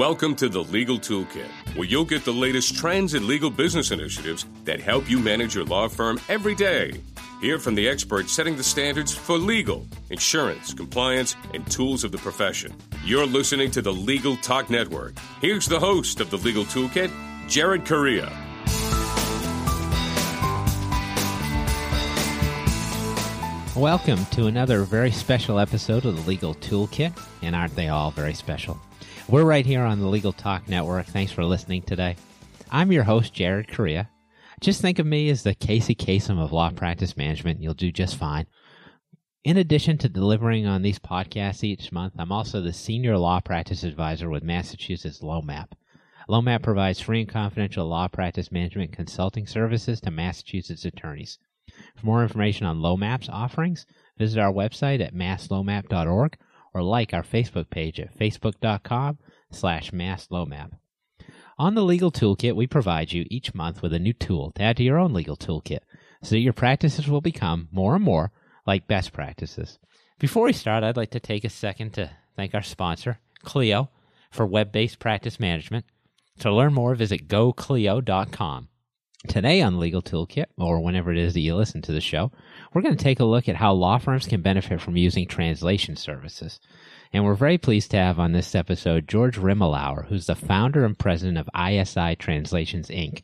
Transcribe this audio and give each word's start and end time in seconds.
Welcome 0.00 0.34
to 0.36 0.48
the 0.48 0.64
Legal 0.64 0.98
Toolkit, 0.98 1.50
where 1.76 1.86
you'll 1.86 2.06
get 2.06 2.24
the 2.24 2.32
latest 2.32 2.74
trends 2.74 3.12
and 3.12 3.26
legal 3.26 3.50
business 3.50 3.90
initiatives 3.90 4.46
that 4.64 4.80
help 4.80 5.10
you 5.10 5.18
manage 5.18 5.54
your 5.54 5.66
law 5.66 5.88
firm 5.88 6.18
every 6.30 6.54
day. 6.54 7.02
Hear 7.42 7.58
from 7.58 7.74
the 7.74 7.86
experts 7.86 8.32
setting 8.32 8.56
the 8.56 8.64
standards 8.64 9.14
for 9.14 9.36
legal, 9.36 9.86
insurance, 10.08 10.72
compliance, 10.72 11.36
and 11.52 11.70
tools 11.70 12.02
of 12.02 12.12
the 12.12 12.16
profession. 12.16 12.74
You're 13.04 13.26
listening 13.26 13.70
to 13.72 13.82
the 13.82 13.92
Legal 13.92 14.36
Talk 14.38 14.70
Network. 14.70 15.18
Here's 15.42 15.66
the 15.66 15.78
host 15.78 16.20
of 16.20 16.30
the 16.30 16.38
Legal 16.38 16.64
Toolkit, 16.64 17.12
Jared 17.46 17.84
Correia. 17.84 18.32
Welcome 23.76 24.24
to 24.30 24.46
another 24.46 24.84
very 24.84 25.10
special 25.10 25.58
episode 25.58 26.06
of 26.06 26.16
the 26.16 26.26
Legal 26.26 26.54
Toolkit, 26.54 27.22
and 27.42 27.54
aren't 27.54 27.76
they 27.76 27.88
all 27.88 28.10
very 28.10 28.32
special? 28.32 28.80
We're 29.30 29.44
right 29.44 29.64
here 29.64 29.84
on 29.84 30.00
the 30.00 30.08
Legal 30.08 30.32
Talk 30.32 30.68
Network. 30.68 31.06
Thanks 31.06 31.30
for 31.30 31.44
listening 31.44 31.82
today. 31.82 32.16
I'm 32.68 32.90
your 32.90 33.04
host, 33.04 33.32
Jared 33.32 33.68
Correia. 33.68 34.10
Just 34.60 34.80
think 34.80 34.98
of 34.98 35.06
me 35.06 35.30
as 35.30 35.44
the 35.44 35.54
Casey 35.54 35.94
Kasem 35.94 36.42
of 36.42 36.50
law 36.50 36.70
practice 36.70 37.16
management. 37.16 37.62
You'll 37.62 37.74
do 37.74 37.92
just 37.92 38.16
fine. 38.16 38.48
In 39.44 39.56
addition 39.56 39.98
to 39.98 40.08
delivering 40.08 40.66
on 40.66 40.82
these 40.82 40.98
podcasts 40.98 41.62
each 41.62 41.92
month, 41.92 42.14
I'm 42.18 42.32
also 42.32 42.60
the 42.60 42.72
senior 42.72 43.16
law 43.16 43.38
practice 43.38 43.84
advisor 43.84 44.28
with 44.28 44.42
Massachusetts 44.42 45.20
LoMAP. 45.20 45.68
LoMAP 46.28 46.64
provides 46.64 46.98
free 46.98 47.20
and 47.20 47.28
confidential 47.28 47.86
law 47.86 48.08
practice 48.08 48.50
management 48.50 48.90
consulting 48.90 49.46
services 49.46 50.00
to 50.00 50.10
Massachusetts 50.10 50.84
attorneys. 50.84 51.38
For 51.94 52.04
more 52.04 52.24
information 52.24 52.66
on 52.66 52.80
LoMAP's 52.80 53.28
offerings, 53.28 53.86
visit 54.18 54.40
our 54.40 54.52
website 54.52 55.00
at 55.00 55.14
masslomap.org 55.14 56.36
or 56.72 56.82
like 56.82 57.12
our 57.12 57.22
Facebook 57.22 57.70
page 57.70 58.00
at 58.00 58.16
facebook.com 58.16 59.18
slash 59.50 59.90
masslomap. 59.90 60.70
On 61.58 61.74
the 61.74 61.84
Legal 61.84 62.10
Toolkit, 62.10 62.56
we 62.56 62.66
provide 62.66 63.12
you 63.12 63.26
each 63.28 63.54
month 63.54 63.82
with 63.82 63.92
a 63.92 63.98
new 63.98 64.14
tool 64.14 64.50
to 64.52 64.62
add 64.62 64.78
to 64.78 64.82
your 64.82 64.98
own 64.98 65.12
legal 65.12 65.36
toolkit 65.36 65.80
so 66.22 66.30
that 66.30 66.38
your 66.38 66.54
practices 66.54 67.06
will 67.06 67.20
become 67.20 67.68
more 67.70 67.94
and 67.94 68.02
more 68.02 68.32
like 68.66 68.86
best 68.86 69.12
practices. 69.12 69.78
Before 70.18 70.44
we 70.44 70.54
start, 70.54 70.84
I'd 70.84 70.96
like 70.96 71.10
to 71.10 71.20
take 71.20 71.44
a 71.44 71.50
second 71.50 71.92
to 71.94 72.10
thank 72.34 72.54
our 72.54 72.62
sponsor, 72.62 73.18
Clio, 73.42 73.90
for 74.30 74.46
web 74.46 74.72
based 74.72 74.98
practice 74.98 75.38
management. 75.38 75.84
To 76.38 76.50
learn 76.50 76.72
more, 76.72 76.94
visit 76.94 77.28
goclio.com. 77.28 78.69
Today 79.28 79.60
on 79.60 79.78
Legal 79.78 80.00
Toolkit, 80.00 80.46
or 80.56 80.80
whenever 80.80 81.12
it 81.12 81.18
is 81.18 81.34
that 81.34 81.40
you 81.40 81.54
listen 81.54 81.82
to 81.82 81.92
the 81.92 82.00
show, 82.00 82.32
we're 82.72 82.80
going 82.80 82.96
to 82.96 83.04
take 83.04 83.20
a 83.20 83.24
look 83.24 83.50
at 83.50 83.56
how 83.56 83.74
law 83.74 83.98
firms 83.98 84.26
can 84.26 84.40
benefit 84.40 84.80
from 84.80 84.96
using 84.96 85.26
translation 85.26 85.94
services. 85.94 86.58
And 87.12 87.22
we're 87.22 87.34
very 87.34 87.58
pleased 87.58 87.90
to 87.90 87.98
have 87.98 88.18
on 88.18 88.32
this 88.32 88.54
episode 88.54 89.06
George 89.06 89.36
Rimalower, 89.36 90.06
who's 90.06 90.24
the 90.24 90.34
founder 90.34 90.86
and 90.86 90.98
president 90.98 91.36
of 91.36 91.50
ISI 91.54 92.16
Translations 92.16 92.88
Inc. 92.88 93.22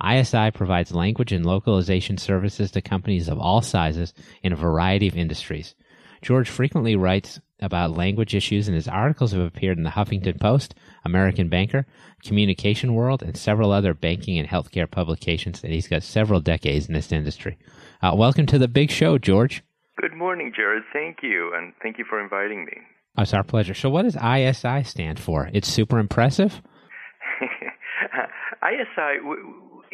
ISI 0.00 0.52
provides 0.52 0.94
language 0.94 1.32
and 1.32 1.44
localization 1.44 2.16
services 2.16 2.70
to 2.70 2.80
companies 2.80 3.26
of 3.26 3.40
all 3.40 3.60
sizes 3.60 4.14
in 4.44 4.52
a 4.52 4.56
variety 4.56 5.08
of 5.08 5.16
industries. 5.16 5.74
George 6.22 6.48
frequently 6.48 6.94
writes 6.94 7.40
about 7.64 7.96
language 7.96 8.34
issues, 8.34 8.68
and 8.68 8.74
his 8.74 8.86
articles 8.86 9.32
have 9.32 9.40
appeared 9.40 9.78
in 9.78 9.84
the 9.84 9.90
Huffington 9.90 10.38
Post, 10.38 10.74
American 11.04 11.48
Banker, 11.48 11.86
Communication 12.22 12.94
World, 12.94 13.22
and 13.22 13.36
several 13.36 13.72
other 13.72 13.94
banking 13.94 14.38
and 14.38 14.48
healthcare 14.48 14.90
publications. 14.90 15.64
And 15.64 15.72
he's 15.72 15.88
got 15.88 16.02
several 16.02 16.40
decades 16.40 16.86
in 16.86 16.94
this 16.94 17.10
industry. 17.10 17.58
Uh, 18.02 18.14
welcome 18.14 18.46
to 18.46 18.58
the 18.58 18.68
big 18.68 18.90
show, 18.90 19.18
George. 19.18 19.62
Good 19.96 20.14
morning, 20.14 20.52
Jared. 20.54 20.82
Thank 20.92 21.18
you, 21.22 21.52
and 21.54 21.72
thank 21.82 21.98
you 21.98 22.04
for 22.08 22.20
inviting 22.20 22.64
me. 22.64 22.72
It's 23.16 23.32
our 23.32 23.44
pleasure. 23.44 23.74
So, 23.74 23.88
what 23.90 24.02
does 24.02 24.16
ISI 24.16 24.82
stand 24.84 25.20
for? 25.20 25.48
It's 25.52 25.68
super 25.68 25.98
impressive. 25.98 26.60
ISI 28.62 29.20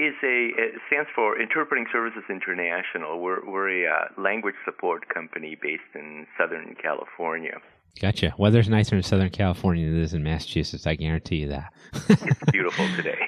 is 0.00 0.15
a 0.25 0.50
stands 0.87 1.11
for 1.15 1.41
Interpreting 1.41 1.87
Services 1.93 2.22
International. 2.31 3.21
We're 3.21 3.44
we're 3.49 3.87
a 3.87 3.93
uh, 3.93 4.21
language 4.21 4.55
support 4.65 5.09
company 5.12 5.56
based 5.61 5.83
in 5.94 6.27
Southern 6.38 6.75
California. 6.81 7.59
Gotcha. 8.00 8.33
Weather's 8.39 8.69
nicer 8.69 8.97
in 8.97 9.03
Southern 9.03 9.31
California 9.31 9.84
than 9.87 9.99
it 9.99 10.03
is 10.03 10.15
in 10.15 10.22
Massachusetts. 10.22 10.87
I 10.87 10.94
guarantee 10.94 11.37
you 11.37 11.49
that. 11.49 11.72
it's 12.09 12.50
beautiful 12.53 12.87
today. 12.97 13.19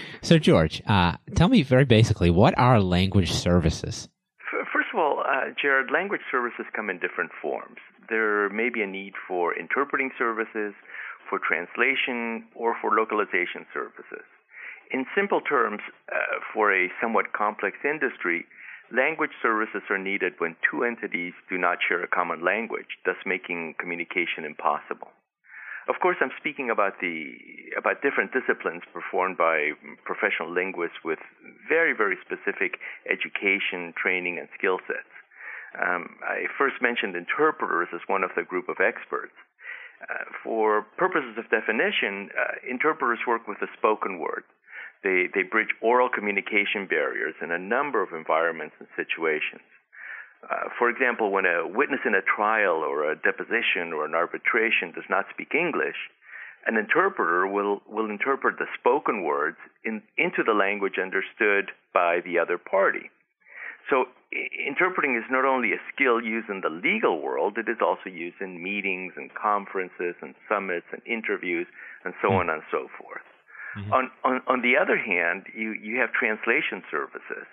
so, 0.22 0.38
George, 0.38 0.80
uh, 0.86 1.16
tell 1.34 1.48
me 1.48 1.62
very 1.62 1.84
basically, 1.84 2.30
what 2.30 2.56
are 2.56 2.80
language 2.80 3.32
services? 3.32 4.08
First 4.72 4.88
of 4.94 5.00
all, 5.00 5.20
uh, 5.26 5.50
Jared, 5.60 5.90
language 5.90 6.20
services 6.30 6.64
come 6.74 6.90
in 6.90 7.00
different 7.00 7.32
forms 7.42 7.78
there 8.12 8.50
may 8.50 8.68
be 8.68 8.82
a 8.82 8.86
need 8.86 9.14
for 9.26 9.56
interpreting 9.56 10.10
services, 10.18 10.74
for 11.28 11.38
translation, 11.40 12.44
or 12.54 12.76
for 12.80 12.94
localization 12.94 13.64
services. 13.72 14.26
In 14.92 15.06
simple 15.16 15.40
terms, 15.40 15.80
uh, 16.12 16.44
for 16.52 16.68
a 16.68 16.92
somewhat 17.00 17.32
complex 17.32 17.78
industry, 17.82 18.44
language 18.92 19.32
services 19.40 19.80
are 19.88 19.96
needed 19.96 20.34
when 20.36 20.54
two 20.68 20.84
entities 20.84 21.32
do 21.48 21.56
not 21.56 21.78
share 21.80 22.04
a 22.04 22.06
common 22.06 22.44
language, 22.44 23.00
thus 23.06 23.16
making 23.24 23.74
communication 23.80 24.44
impossible. 24.44 25.08
Of 25.88 25.96
course, 25.98 26.18
I'm 26.20 26.30
speaking 26.38 26.68
about 26.70 27.00
the 27.00 27.34
about 27.76 28.02
different 28.04 28.30
disciplines 28.36 28.82
performed 28.92 29.36
by 29.36 29.72
professional 30.04 30.52
linguists 30.52 31.00
with 31.02 31.18
very, 31.66 31.96
very 31.96 32.16
specific 32.22 32.78
education, 33.08 33.96
training, 33.96 34.38
and 34.38 34.46
skill 34.56 34.78
sets. 34.86 35.10
Um, 35.74 36.20
I 36.22 36.46
first 36.58 36.76
mentioned 36.84 37.16
interpreters 37.16 37.88
as 37.96 38.04
one 38.06 38.22
of 38.22 38.30
the 38.36 38.44
group 38.44 38.68
of 38.68 38.76
experts. 38.78 39.34
Uh, 40.04 40.28
for 40.44 40.86
purposes 40.98 41.34
of 41.38 41.48
definition, 41.48 42.28
uh, 42.36 42.60
interpreters 42.68 43.18
work 43.26 43.48
with 43.48 43.58
the 43.58 43.72
spoken 43.78 44.20
word. 44.20 44.44
They, 45.02 45.26
they 45.34 45.42
bridge 45.42 45.74
oral 45.80 46.08
communication 46.08 46.86
barriers 46.86 47.34
in 47.42 47.50
a 47.50 47.58
number 47.58 48.02
of 48.02 48.12
environments 48.12 48.76
and 48.78 48.88
situations. 48.94 49.66
Uh, 50.42 50.70
for 50.78 50.90
example, 50.90 51.30
when 51.30 51.46
a 51.46 51.66
witness 51.66 52.00
in 52.04 52.14
a 52.14 52.22
trial 52.22 52.82
or 52.82 53.10
a 53.10 53.16
deposition 53.16 53.92
or 53.92 54.04
an 54.04 54.14
arbitration 54.14 54.90
does 54.94 55.06
not 55.08 55.26
speak 55.30 55.54
English, 55.54 55.96
an 56.66 56.76
interpreter 56.76 57.46
will, 57.46 57.82
will 57.88 58.10
interpret 58.10 58.58
the 58.58 58.66
spoken 58.78 59.24
words 59.24 59.56
in, 59.84 60.02
into 60.16 60.42
the 60.44 60.54
language 60.54 60.98
understood 61.02 61.70
by 61.92 62.20
the 62.24 62.38
other 62.38 62.58
party. 62.58 63.10
So 63.90 64.06
interpreting 64.66 65.16
is 65.16 65.26
not 65.30 65.44
only 65.44 65.72
a 65.72 65.82
skill 65.92 66.22
used 66.22 66.48
in 66.48 66.60
the 66.62 66.70
legal 66.70 67.20
world, 67.20 67.58
it 67.58 67.68
is 67.68 67.78
also 67.82 68.10
used 68.10 68.40
in 68.40 68.62
meetings 68.62 69.14
and 69.16 69.30
conferences 69.34 70.14
and 70.22 70.34
summits 70.48 70.86
and 70.92 71.02
interviews 71.06 71.66
and 72.04 72.14
so 72.22 72.32
on 72.32 72.48
and 72.48 72.62
so 72.70 72.86
forth. 72.98 73.26
Mm-hmm. 73.76 73.92
On, 73.92 74.10
on, 74.24 74.42
on 74.46 74.62
the 74.62 74.76
other 74.76 74.96
hand, 74.96 75.46
you, 75.56 75.72
you 75.72 75.98
have 75.98 76.12
translation 76.12 76.82
services, 76.90 77.48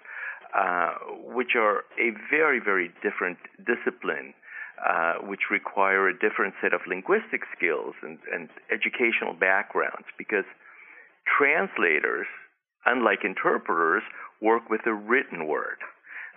uh, 0.56 0.94
which 1.24 1.56
are 1.56 1.86
a 2.00 2.12
very, 2.30 2.60
very 2.60 2.92
different 3.02 3.38
discipline, 3.64 4.34
uh, 4.80 5.16
which 5.24 5.52
require 5.52 6.10
a 6.10 6.14
different 6.14 6.54
set 6.62 6.74
of 6.74 6.82
linguistic 6.88 7.44
skills 7.56 7.96
and, 8.02 8.20
and 8.34 8.50
educational 8.72 9.34
backgrounds 9.34 10.08
because 10.18 10.46
translators, 11.28 12.28
unlike 12.86 13.24
interpreters, 13.24 14.04
work 14.42 14.70
with 14.70 14.82
the 14.86 14.94
written 14.94 15.48
word. 15.48 15.80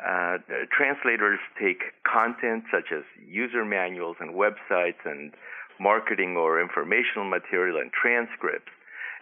Uh, 0.03 0.39
translators 0.75 1.39
take 1.61 1.95
content 2.03 2.65
such 2.73 2.91
as 2.91 3.05
user 3.23 3.65
manuals 3.65 4.17
and 4.19 4.35
websites 4.35 4.99
and 5.05 5.33
marketing 5.79 6.37
or 6.37 6.61
informational 6.61 7.29
material 7.29 7.79
and 7.79 7.93
transcripts 7.93 8.73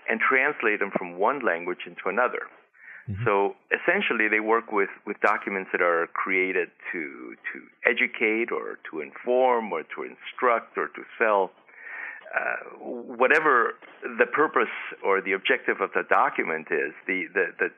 and 0.09 0.21
translate 0.21 0.81
them 0.81 0.91
from 0.97 1.19
one 1.19 1.45
language 1.45 1.87
into 1.87 2.09
another. 2.09 2.47
Mm-hmm. 3.09 3.25
So 3.25 3.57
essentially, 3.73 4.29
they 4.29 4.41
work 4.41 4.73
with, 4.73 4.91
with 5.07 5.19
documents 5.21 5.71
that 5.73 5.83
are 5.83 6.07
created 6.13 6.69
to 6.93 7.35
to 7.53 7.59
educate 7.89 8.53
or 8.53 8.79
to 8.91 9.01
inform 9.01 9.73
or 9.73 9.83
to 9.83 9.99
instruct 10.05 10.77
or 10.77 10.89
to 10.89 11.03
sell. 11.19 11.51
Uh, 12.31 12.79
whatever 12.79 13.75
the 14.19 14.27
purpose 14.27 14.71
or 15.05 15.21
the 15.21 15.33
objective 15.33 15.81
of 15.81 15.91
the 15.99 16.05
document 16.09 16.69
is, 16.71 16.95
the, 17.09 17.27
the, 17.35 17.47
the 17.59 17.69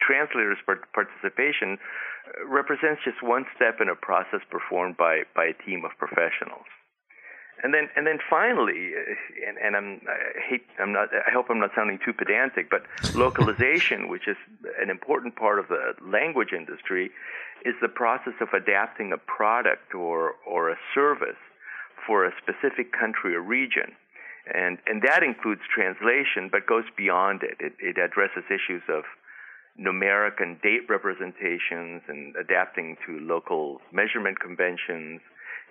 translator's 0.00 0.56
participation 0.64 1.76
uh, 1.76 2.46
represents 2.48 3.04
just 3.04 3.20
one 3.22 3.44
step 3.54 3.76
in 3.82 3.90
a 3.90 3.94
process 3.94 4.40
performed 4.48 4.96
by, 4.96 5.22
by 5.34 5.44
a 5.44 5.56
team 5.68 5.84
of 5.84 5.92
professionals. 5.98 6.64
And 7.66 7.74
then, 7.74 7.88
and 7.96 8.06
then 8.06 8.20
finally, 8.30 8.92
uh, 8.94 9.48
and, 9.48 9.58
and 9.58 9.74
I'm, 9.74 10.00
I 10.06 10.38
hate, 10.48 10.62
I'm 10.78 10.92
not, 10.92 11.08
I 11.12 11.32
hope 11.32 11.46
I'm 11.50 11.58
not 11.58 11.70
sounding 11.74 11.98
too 11.98 12.12
pedantic, 12.12 12.70
but 12.70 12.86
localization, 13.16 14.06
which 14.08 14.28
is 14.28 14.36
an 14.80 14.88
important 14.88 15.34
part 15.34 15.58
of 15.58 15.66
the 15.66 15.94
language 16.00 16.52
industry, 16.56 17.10
is 17.64 17.74
the 17.82 17.88
process 17.88 18.34
of 18.40 18.54
adapting 18.54 19.12
a 19.12 19.18
product 19.18 19.96
or, 19.96 20.36
or 20.46 20.70
a 20.70 20.76
service 20.94 21.42
for 22.06 22.24
a 22.24 22.30
specific 22.40 22.92
country 22.92 23.34
or 23.34 23.40
region. 23.40 23.90
And, 24.54 24.78
and 24.86 25.02
that 25.02 25.24
includes 25.24 25.62
translation, 25.66 26.48
but 26.48 26.68
goes 26.68 26.84
beyond 26.96 27.42
it. 27.42 27.56
It, 27.58 27.72
it 27.80 27.98
addresses 27.98 28.44
issues 28.46 28.82
of 28.88 29.02
numeric 29.74 30.38
and 30.38 30.62
date 30.62 30.86
representations 30.88 32.02
and 32.06 32.36
adapting 32.36 32.96
to 33.06 33.18
local 33.18 33.80
measurement 33.90 34.38
conventions. 34.38 35.20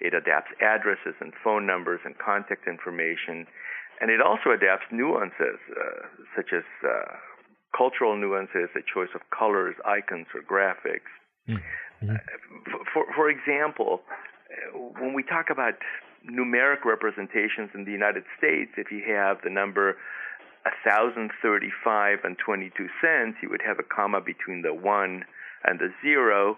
It 0.01 0.13
adapts 0.13 0.51
addresses 0.61 1.15
and 1.19 1.33
phone 1.43 1.65
numbers 1.65 2.01
and 2.03 2.17
contact 2.17 2.67
information. 2.67 3.47
And 4.01 4.11
it 4.11 4.19
also 4.21 4.51
adapts 4.51 4.85
nuances, 4.91 5.59
uh, 5.71 6.07
such 6.35 6.51
as 6.51 6.63
uh, 6.83 7.15
cultural 7.75 8.17
nuances, 8.17 8.69
the 8.73 8.83
choice 8.83 9.09
of 9.15 9.21
colors, 9.31 9.75
icons, 9.85 10.27
or 10.35 10.41
graphics. 10.43 11.11
Mm-hmm. 11.47 12.09
Uh, 12.09 12.17
for, 12.93 13.05
for 13.15 13.29
example, 13.29 14.01
uh, 14.51 14.77
when 14.99 15.13
we 15.13 15.23
talk 15.23 15.47
about 15.49 15.75
numeric 16.29 16.83
representations 16.83 17.69
in 17.73 17.85
the 17.85 17.91
United 17.91 18.23
States, 18.37 18.71
if 18.77 18.91
you 18.91 19.03
have 19.07 19.37
the 19.43 19.49
number 19.49 19.95
1035 20.83 22.19
and 22.23 22.37
22 22.37 22.87
cents, 23.01 23.37
you 23.41 23.49
would 23.49 23.61
have 23.65 23.77
a 23.79 23.83
comma 23.83 24.19
between 24.19 24.61
the 24.61 24.73
1 24.73 25.23
and 25.65 25.79
the 25.79 25.89
0 26.01 26.57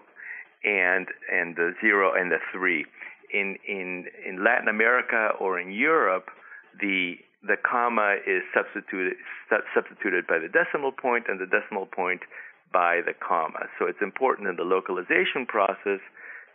and 0.64 1.06
and 1.30 1.56
the 1.56 1.72
0 1.80 2.12
and 2.14 2.32
the 2.32 2.38
3. 2.52 2.84
In 3.32 3.56
in 3.66 4.06
in 4.26 4.44
Latin 4.44 4.68
America 4.68 5.30
or 5.40 5.60
in 5.60 5.70
Europe, 5.70 6.28
the 6.80 7.16
the 7.42 7.56
comma 7.56 8.16
is 8.26 8.42
substituted 8.54 9.16
substituted 9.74 10.26
by 10.26 10.38
the 10.38 10.48
decimal 10.48 10.92
point 10.92 11.26
and 11.28 11.38
the 11.38 11.46
decimal 11.46 11.86
point 11.86 12.22
by 12.72 13.00
the 13.04 13.14
comma. 13.14 13.68
So 13.78 13.86
it's 13.86 14.02
important 14.02 14.48
in 14.48 14.56
the 14.56 14.64
localization 14.64 15.46
process 15.46 16.00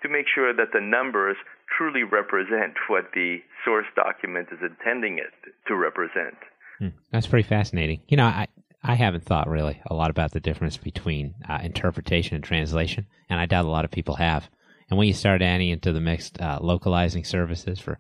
to 0.02 0.10
make 0.10 0.26
sure 0.28 0.54
that 0.54 0.74
the 0.74 0.82
numbers 0.82 1.38
truly 1.76 2.04
represent 2.04 2.76
what 2.88 3.06
the 3.14 3.38
source 3.66 3.88
document 3.96 4.50
is 4.52 4.60
intending 4.62 5.18
it 5.18 5.34
to 5.68 5.76
represent. 5.76 6.38
Hmm. 6.80 6.90
That's 7.12 7.28
pretty 7.28 7.48
fascinating. 7.48 8.02
You 8.08 8.18
know, 8.18 8.26
I 8.26 8.48
I 8.84 8.96
haven't 8.96 9.24
thought 9.24 9.48
really 9.48 9.82
a 9.88 9.94
lot 9.94 10.10
about 10.10 10.32
the 10.32 10.42
difference 10.42 10.76
between 10.78 11.36
uh, 11.48 11.60
interpretation 11.64 12.36
and 12.36 12.44
translation, 12.44 13.08
and 13.30 13.40
I 13.40 13.46
doubt 13.46 13.66
a 13.66 13.70
lot 13.70 13.86
of 13.86 13.92
people 13.92 14.16
have. 14.16 14.50
And 14.94 15.00
when 15.00 15.08
you 15.08 15.16
start 15.16 15.42
adding 15.42 15.70
into 15.70 15.92
the 15.92 16.00
mixed 16.00 16.40
uh, 16.40 16.60
localizing 16.62 17.24
services 17.24 17.80
for 17.80 17.98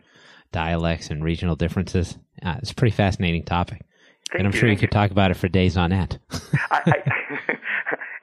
dialects 0.51 1.09
and 1.09 1.23
regional 1.23 1.55
differences, 1.55 2.19
uh, 2.45 2.57
it's 2.59 2.69
a 2.69 2.75
pretty 2.75 2.95
fascinating 2.95 3.41
topic. 3.41 3.81
Thank 4.29 4.37
and 4.37 4.47
I'm 4.47 4.53
you, 4.53 4.59
sure 4.59 4.69
you 4.69 4.77
could 4.77 4.91
talk 4.91 5.09
about 5.09 5.31
it 5.31 5.37
for 5.37 5.47
days 5.47 5.75
on 5.75 5.91
end. 5.91 6.19
I, 6.71 7.01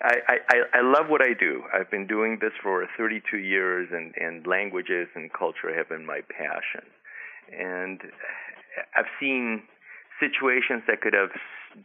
I, 0.05 0.37
I, 0.49 0.57
I 0.75 0.81
love 0.83 1.09
what 1.09 1.21
I 1.21 1.35
do. 1.35 1.65
I've 1.75 1.91
been 1.91 2.07
doing 2.07 2.39
this 2.41 2.53
for 2.63 2.87
32 2.97 3.39
years, 3.39 3.89
and, 3.91 4.15
and 4.17 4.47
languages 4.47 5.09
and 5.17 5.33
culture 5.33 5.77
have 5.77 5.89
been 5.89 6.07
my 6.07 6.21
passion. 6.31 6.87
And 7.53 8.01
I've 8.95 9.11
seen 9.19 9.65
situations 10.21 10.85
that 10.87 11.01
could 11.01 11.15
have 11.15 11.31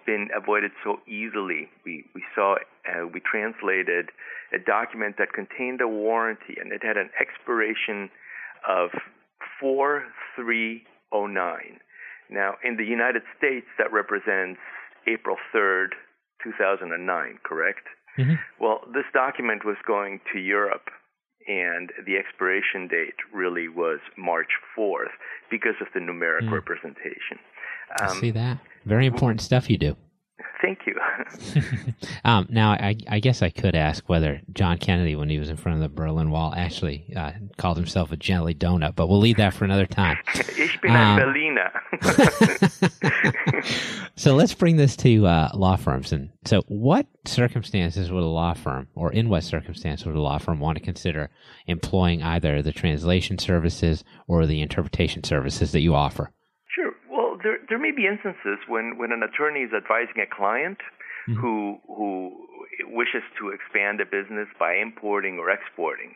been 0.05 0.29
avoided 0.37 0.69
so 0.83 0.99
easily. 1.07 1.67
We 1.83 2.05
we 2.13 2.23
saw 2.35 2.57
uh, 2.87 3.07
we 3.11 3.21
translated 3.21 4.11
a 4.53 4.59
document 4.59 5.15
that 5.17 5.33
contained 5.33 5.81
a 5.81 5.87
warranty, 5.87 6.55
and 6.59 6.71
it 6.71 6.81
had 6.83 6.97
an 6.97 7.09
expiration 7.19 8.09
of 8.67 8.89
four 9.59 10.03
three 10.35 10.83
oh 11.11 11.27
nine. 11.27 11.79
Now, 12.29 12.55
in 12.63 12.77
the 12.77 12.85
United 12.85 13.21
States, 13.37 13.67
that 13.77 13.91
represents 13.91 14.59
April 15.07 15.37
third, 15.53 15.95
two 16.43 16.51
thousand 16.59 16.91
and 16.93 17.05
nine. 17.05 17.37
Correct? 17.43 17.85
Mm-hmm. 18.17 18.35
Well, 18.59 18.79
this 18.93 19.03
document 19.13 19.65
was 19.65 19.75
going 19.85 20.21
to 20.33 20.39
Europe, 20.39 20.87
and 21.47 21.91
the 22.05 22.15
expiration 22.15 22.87
date 22.87 23.19
really 23.33 23.67
was 23.67 23.99
March 24.17 24.51
4th 24.77 25.11
because 25.51 25.75
of 25.81 25.87
the 25.93 25.99
numeric 25.99 26.47
Mm. 26.47 26.51
representation. 26.53 27.37
I 27.99 28.07
see 28.19 28.31
that. 28.31 28.59
Very 28.85 29.05
important 29.05 29.41
stuff 29.41 29.69
you 29.69 29.77
do. 29.77 29.95
Thank 30.61 30.79
you. 30.85 30.95
um, 32.25 32.47
now, 32.49 32.71
I, 32.71 32.95
I 33.07 33.19
guess 33.19 33.41
I 33.41 33.49
could 33.49 33.75
ask 33.75 34.07
whether 34.09 34.41
John 34.53 34.77
Kennedy, 34.77 35.15
when 35.15 35.29
he 35.29 35.39
was 35.39 35.49
in 35.49 35.57
front 35.57 35.77
of 35.77 35.81
the 35.81 35.89
Berlin 35.95 36.31
Wall, 36.31 36.53
actually 36.55 37.13
uh, 37.15 37.31
called 37.57 37.77
himself 37.77 38.11
a 38.11 38.17
jelly 38.17 38.53
donut, 38.53 38.95
but 38.95 39.07
we'll 39.07 39.19
leave 39.19 39.37
that 39.37 39.53
for 39.53 39.63
another 39.65 39.85
time. 39.85 40.17
ich 40.57 40.79
bin 40.81 40.91
ein 40.91 41.19
Um, 41.19 41.19
Berliner. 41.19 41.71
so 44.15 44.35
let's 44.35 44.53
bring 44.53 44.75
this 44.77 44.95
to 44.97 45.25
uh, 45.25 45.49
law 45.53 45.75
firms. 45.75 46.11
And 46.11 46.29
so, 46.45 46.63
what 46.67 47.07
circumstances 47.25 48.11
would 48.11 48.23
a 48.23 48.27
law 48.27 48.53
firm, 48.53 48.87
or 48.95 49.11
in 49.11 49.29
what 49.29 49.43
circumstance 49.43 50.05
would 50.05 50.15
a 50.15 50.21
law 50.21 50.37
firm 50.37 50.59
want 50.59 50.77
to 50.77 50.83
consider 50.83 51.29
employing 51.67 52.23
either 52.23 52.61
the 52.61 52.71
translation 52.71 53.37
services 53.37 54.03
or 54.27 54.45
the 54.45 54.61
interpretation 54.61 55.23
services 55.23 55.71
that 55.71 55.81
you 55.81 55.95
offer? 55.95 56.31
There 57.69 57.79
may 57.79 57.91
be 57.91 58.05
instances 58.07 58.59
when 58.67 58.97
when 58.97 59.11
an 59.11 59.23
attorney 59.23 59.61
is 59.61 59.73
advising 59.73 60.19
a 60.21 60.27
client 60.27 60.79
Mhm. 61.27 61.35
who 61.41 61.55
who 61.87 62.47
wishes 62.99 63.23
to 63.39 63.49
expand 63.49 63.99
a 64.01 64.05
business 64.05 64.47
by 64.59 64.71
importing 64.75 65.39
or 65.39 65.49
exporting, 65.49 66.15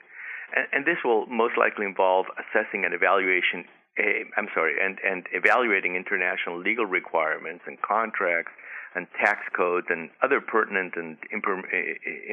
and, 0.55 0.67
and 0.73 0.85
this 0.85 1.03
will 1.03 1.25
most 1.27 1.57
likely 1.57 1.85
involve 1.85 2.25
assessing 2.41 2.85
and 2.85 2.93
evaluation. 2.93 3.65
eh, 3.97 4.23
I'm 4.37 4.49
sorry, 4.53 4.75
and 4.79 4.95
and 5.11 5.27
evaluating 5.41 5.95
international 5.95 6.57
legal 6.69 6.85
requirements 6.85 7.63
and 7.67 7.81
contracts 7.81 8.53
and 8.95 9.07
tax 9.23 9.39
codes 9.61 9.87
and 9.89 10.09
other 10.25 10.39
pertinent 10.41 10.95
and 10.95 11.17
impor- 11.35 11.67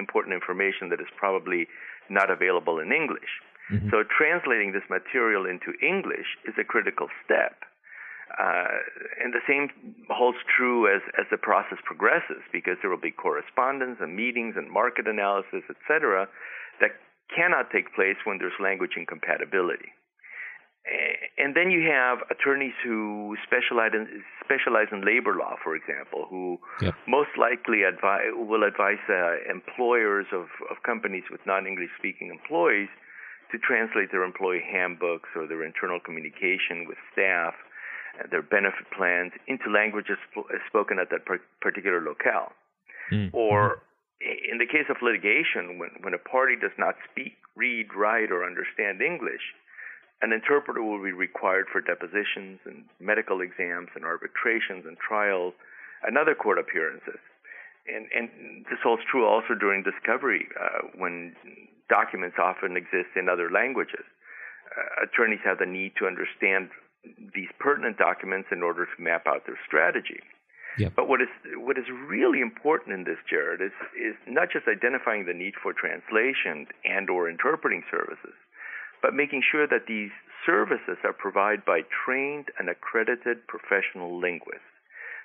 important 0.02 0.32
information 0.40 0.88
that 0.90 1.00
is 1.00 1.10
probably 1.16 1.62
not 2.08 2.30
available 2.30 2.78
in 2.84 2.92
English. 2.92 3.32
Mhm. 3.70 3.90
So 3.90 3.96
translating 4.04 4.72
this 4.72 4.88
material 4.88 5.44
into 5.52 5.70
English 5.94 6.28
is 6.44 6.56
a 6.56 6.64
critical 6.64 7.08
step. 7.24 7.54
Uh, 8.36 8.68
and 9.24 9.32
the 9.32 9.40
same 9.48 9.68
holds 10.10 10.36
true 10.44 10.84
as, 10.92 11.00
as 11.18 11.24
the 11.30 11.38
process 11.38 11.78
progresses 11.84 12.44
because 12.52 12.76
there 12.82 12.90
will 12.90 13.00
be 13.00 13.10
correspondence 13.10 13.96
and 14.00 14.14
meetings 14.14 14.54
and 14.56 14.70
market 14.70 15.08
analysis, 15.08 15.64
etc., 15.70 16.28
that 16.80 17.00
cannot 17.34 17.70
take 17.72 17.94
place 17.94 18.16
when 18.24 18.36
there's 18.38 18.56
language 18.60 18.92
incompatibility. 18.96 19.88
And 21.36 21.56
then 21.56 21.70
you 21.70 21.82
have 21.90 22.22
attorneys 22.30 22.74
who 22.84 23.34
specialize 23.42 23.90
in, 23.92 24.22
specialize 24.44 24.86
in 24.92 25.02
labor 25.02 25.34
law, 25.34 25.56
for 25.64 25.74
example, 25.74 26.26
who 26.30 26.60
Yep. 26.80 26.94
most 27.08 27.34
likely 27.36 27.82
advise, 27.82 28.30
will 28.36 28.62
advise 28.62 29.02
uh, 29.08 29.42
employers 29.50 30.26
of, 30.30 30.46
of 30.70 30.76
companies 30.84 31.24
with 31.30 31.40
non-English 31.44 31.90
speaking 31.98 32.30
employees 32.30 32.88
to 33.50 33.58
translate 33.58 34.12
their 34.12 34.22
employee 34.22 34.62
handbooks 34.62 35.30
or 35.34 35.48
their 35.48 35.64
internal 35.64 35.98
communication 35.98 36.86
with 36.86 36.98
staff, 37.12 37.54
their 38.30 38.42
benefit 38.42 38.86
plans 38.96 39.32
into 39.46 39.70
languages 39.70 40.16
spoken 40.66 40.98
at 40.98 41.10
that 41.10 41.24
particular 41.60 42.00
locale. 42.00 42.52
Mm. 43.12 43.32
Or 43.32 43.82
in 44.20 44.58
the 44.58 44.66
case 44.66 44.88
of 44.88 44.96
litigation, 45.02 45.78
when, 45.78 45.90
when 46.00 46.14
a 46.14 46.18
party 46.18 46.56
does 46.56 46.74
not 46.78 46.96
speak, 47.10 47.36
read, 47.54 47.94
write, 47.94 48.30
or 48.32 48.44
understand 48.44 49.00
English, 49.00 49.54
an 50.22 50.32
interpreter 50.32 50.82
will 50.82 51.02
be 51.02 51.12
required 51.12 51.66
for 51.70 51.80
depositions 51.80 52.58
and 52.64 52.84
medical 53.00 53.40
exams 53.40 53.92
and 53.94 54.04
arbitrations 54.04 54.88
and 54.88 54.96
trials 54.96 55.52
and 56.02 56.16
other 56.16 56.34
court 56.34 56.58
appearances. 56.58 57.20
And, 57.86 58.08
and 58.10 58.64
this 58.66 58.80
holds 58.82 59.02
true 59.10 59.26
also 59.26 59.54
during 59.54 59.84
discovery 59.84 60.48
uh, 60.58 60.88
when 60.96 61.36
documents 61.88 62.36
often 62.40 62.76
exist 62.76 63.14
in 63.14 63.28
other 63.28 63.50
languages. 63.50 64.02
Uh, 64.72 65.04
attorneys 65.04 65.38
have 65.44 65.58
the 65.58 65.66
need 65.66 65.92
to 66.00 66.06
understand 66.06 66.70
these 67.34 67.50
pertinent 67.58 67.98
documents 67.98 68.48
in 68.50 68.62
order 68.62 68.86
to 68.86 69.02
map 69.02 69.26
out 69.26 69.46
their 69.46 69.58
strategy. 69.66 70.20
Yep. 70.78 70.92
But 70.94 71.08
what 71.08 71.22
is 71.22 71.32
what 71.56 71.78
is 71.78 71.88
really 71.88 72.40
important 72.40 72.92
in 72.92 73.04
this, 73.04 73.16
Jared, 73.28 73.62
is 73.62 73.72
is 73.96 74.14
not 74.28 74.52
just 74.52 74.68
identifying 74.68 75.24
the 75.24 75.32
need 75.32 75.54
for 75.56 75.72
translation 75.72 76.68
and 76.84 77.08
or 77.08 77.30
interpreting 77.30 77.82
services, 77.90 78.36
but 79.00 79.14
making 79.14 79.40
sure 79.40 79.66
that 79.66 79.88
these 79.88 80.12
services 80.44 81.00
are 81.02 81.16
provided 81.16 81.64
by 81.64 81.80
trained 82.04 82.52
and 82.58 82.68
accredited 82.68 83.46
professional 83.48 84.20
linguists. 84.20 84.68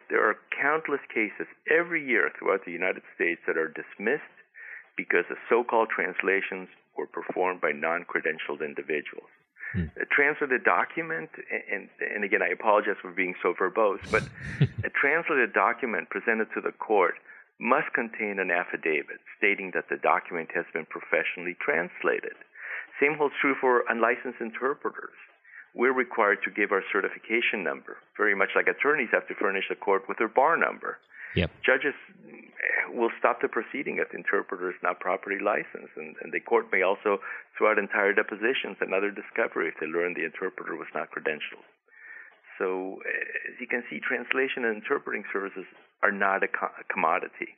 There 0.09 0.23
are 0.23 0.39
countless 0.55 1.03
cases 1.13 1.47
every 1.69 2.03
year 2.03 2.31
throughout 2.31 2.65
the 2.65 2.71
United 2.71 3.03
States 3.15 3.41
that 3.47 3.57
are 3.57 3.71
dismissed 3.71 4.35
because 4.95 5.25
the 5.29 5.39
so-called 5.47 5.89
translations 5.89 6.67
were 6.97 7.07
performed 7.07 7.61
by 7.61 7.71
non-credentialed 7.71 8.63
individuals. 8.63 9.31
Hmm. 9.73 9.87
A 10.01 10.05
translated 10.11 10.63
document, 10.63 11.29
and, 11.71 11.87
and 11.99 12.23
again, 12.23 12.41
I 12.41 12.49
apologize 12.49 12.99
for 13.01 13.11
being 13.11 13.35
so 13.41 13.53
verbose, 13.53 14.03
but 14.11 14.23
a 14.83 14.89
translated 14.89 15.53
document 15.53 16.09
presented 16.09 16.47
to 16.53 16.61
the 16.61 16.73
court 16.73 17.15
must 17.59 17.93
contain 17.93 18.39
an 18.39 18.49
affidavit 18.51 19.21
stating 19.37 19.71
that 19.73 19.87
the 19.87 19.97
document 20.01 20.49
has 20.53 20.65
been 20.73 20.85
professionally 20.89 21.55
translated. 21.61 22.33
Same 22.99 23.15
holds 23.15 23.35
true 23.39 23.55
for 23.61 23.85
unlicensed 23.87 24.41
interpreters. 24.41 25.15
We're 25.73 25.93
required 25.93 26.39
to 26.43 26.51
give 26.51 26.73
our 26.73 26.83
certification 26.91 27.63
number, 27.63 27.95
very 28.17 28.35
much 28.35 28.49
like 28.55 28.67
attorneys 28.67 29.13
have 29.13 29.27
to 29.29 29.35
furnish 29.35 29.69
the 29.69 29.75
court 29.75 30.03
with 30.09 30.17
their 30.17 30.27
bar 30.27 30.57
number. 30.57 30.97
Yep. 31.35 31.49
Judges 31.65 31.95
will 32.93 33.11
stop 33.19 33.41
the 33.41 33.47
proceeding 33.47 33.97
if 33.99 34.11
the 34.11 34.17
interpreter 34.17 34.69
is 34.69 34.79
not 34.83 34.99
properly 34.99 35.39
licensed, 35.39 35.95
and, 35.95 36.15
and 36.21 36.31
the 36.33 36.39
court 36.39 36.67
may 36.71 36.81
also 36.81 37.19
throw 37.57 37.71
out 37.71 37.79
entire 37.79 38.13
depositions 38.13 38.77
and 38.81 38.93
other 38.93 39.11
discovery 39.11 39.69
if 39.69 39.75
they 39.79 39.87
learn 39.87 40.13
the 40.13 40.25
interpreter 40.25 40.75
was 40.75 40.91
not 40.93 41.09
credentialed. 41.11 41.65
So, 42.59 42.99
as 43.49 43.57
you 43.59 43.65
can 43.67 43.83
see, 43.89 43.99
translation 43.99 44.65
and 44.65 44.75
interpreting 44.77 45.23
services 45.33 45.65
are 46.03 46.11
not 46.11 46.43
a, 46.43 46.47
co- 46.47 46.75
a 46.77 46.85
commodity. 46.91 47.57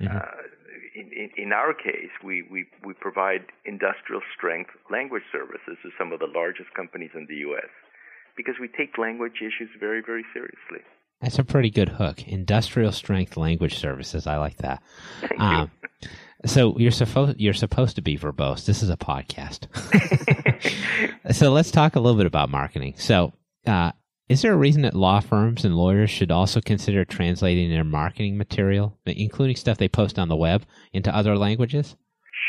Mhm. 0.00 0.12
Uh, 0.12 0.42
in, 0.94 1.10
in, 1.12 1.48
in 1.48 1.52
our 1.52 1.72
case, 1.72 2.12
we, 2.22 2.42
we, 2.52 2.66
we 2.84 2.92
provide 2.92 3.46
industrial 3.64 4.20
strength 4.36 4.70
language 4.90 5.24
services 5.32 5.76
to 5.82 5.90
some 5.98 6.12
of 6.12 6.20
the 6.20 6.28
largest 6.28 6.72
companies 6.74 7.10
in 7.14 7.26
the 7.28 7.36
U.S. 7.48 7.72
because 8.36 8.54
we 8.60 8.68
take 8.68 8.98
language 8.98 9.40
issues 9.40 9.70
very, 9.80 10.02
very 10.04 10.24
seriously. 10.32 10.84
That's 11.20 11.38
a 11.38 11.44
pretty 11.44 11.70
good 11.70 11.88
hook. 11.88 12.26
Industrial 12.26 12.92
strength 12.92 13.36
language 13.36 13.78
services. 13.78 14.26
I 14.26 14.36
like 14.36 14.58
that. 14.58 14.82
Thank 15.20 15.40
um, 15.40 15.70
you. 16.02 16.08
So 16.44 16.78
you're 16.78 16.90
supposed 16.90 17.40
you're 17.40 17.54
supposed 17.54 17.96
to 17.96 18.02
be 18.02 18.18
verbose. 18.18 18.66
This 18.66 18.82
is 18.82 18.90
a 18.90 18.96
podcast. 18.96 19.66
so 21.32 21.50
let's 21.50 21.70
talk 21.70 21.96
a 21.96 22.00
little 22.00 22.18
bit 22.18 22.26
about 22.26 22.50
marketing. 22.50 22.94
So, 22.98 23.32
uh, 23.66 23.92
is 24.28 24.42
there 24.42 24.52
a 24.52 24.56
reason 24.56 24.82
that 24.82 24.94
law 24.94 25.20
firms 25.20 25.64
and 25.64 25.76
lawyers 25.76 26.10
should 26.10 26.30
also 26.30 26.60
consider 26.60 27.04
translating 27.04 27.70
their 27.70 27.84
marketing 27.84 28.36
material, 28.36 28.98
including 29.06 29.56
stuff 29.56 29.78
they 29.78 29.88
post 29.88 30.18
on 30.18 30.28
the 30.28 30.36
web, 30.36 30.66
into 30.92 31.14
other 31.14 31.36
languages? 31.36 31.96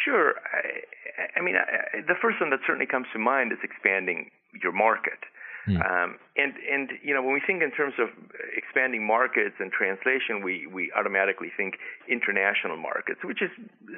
Sure. 0.03 0.33
I, 0.53 1.39
I 1.39 1.43
mean, 1.43 1.55
I, 1.55 2.01
the 2.01 2.15
first 2.21 2.41
one 2.41 2.49
that 2.49 2.59
certainly 2.65 2.87
comes 2.87 3.05
to 3.13 3.19
mind 3.19 3.51
is 3.51 3.59
expanding 3.63 4.31
your 4.61 4.71
market. 4.71 5.19
Mm. 5.67 5.83
Um, 5.83 6.17
and 6.37 6.53
and 6.71 6.89
you 7.03 7.13
know 7.13 7.21
when 7.21 7.33
we 7.33 7.41
think 7.45 7.61
in 7.61 7.71
terms 7.71 7.95
of 7.99 8.07
expanding 8.55 9.05
markets 9.05 9.55
and 9.59 9.71
translation, 9.71 10.41
we 10.41 10.65
we 10.65 10.91
automatically 10.97 11.51
think 11.55 11.75
international 12.07 12.77
markets, 12.77 13.19
which 13.23 13.41
is 13.41 13.51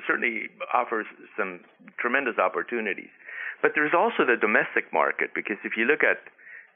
certainly 0.07 0.49
offers 0.73 1.05
some 1.37 1.61
tremendous 1.99 2.39
opportunities. 2.39 3.13
But 3.61 3.71
there's 3.75 3.93
also 3.93 4.25
the 4.25 4.37
domestic 4.39 4.91
market 4.91 5.31
because 5.35 5.57
if 5.63 5.77
you 5.77 5.85
look 5.85 6.03
at 6.03 6.17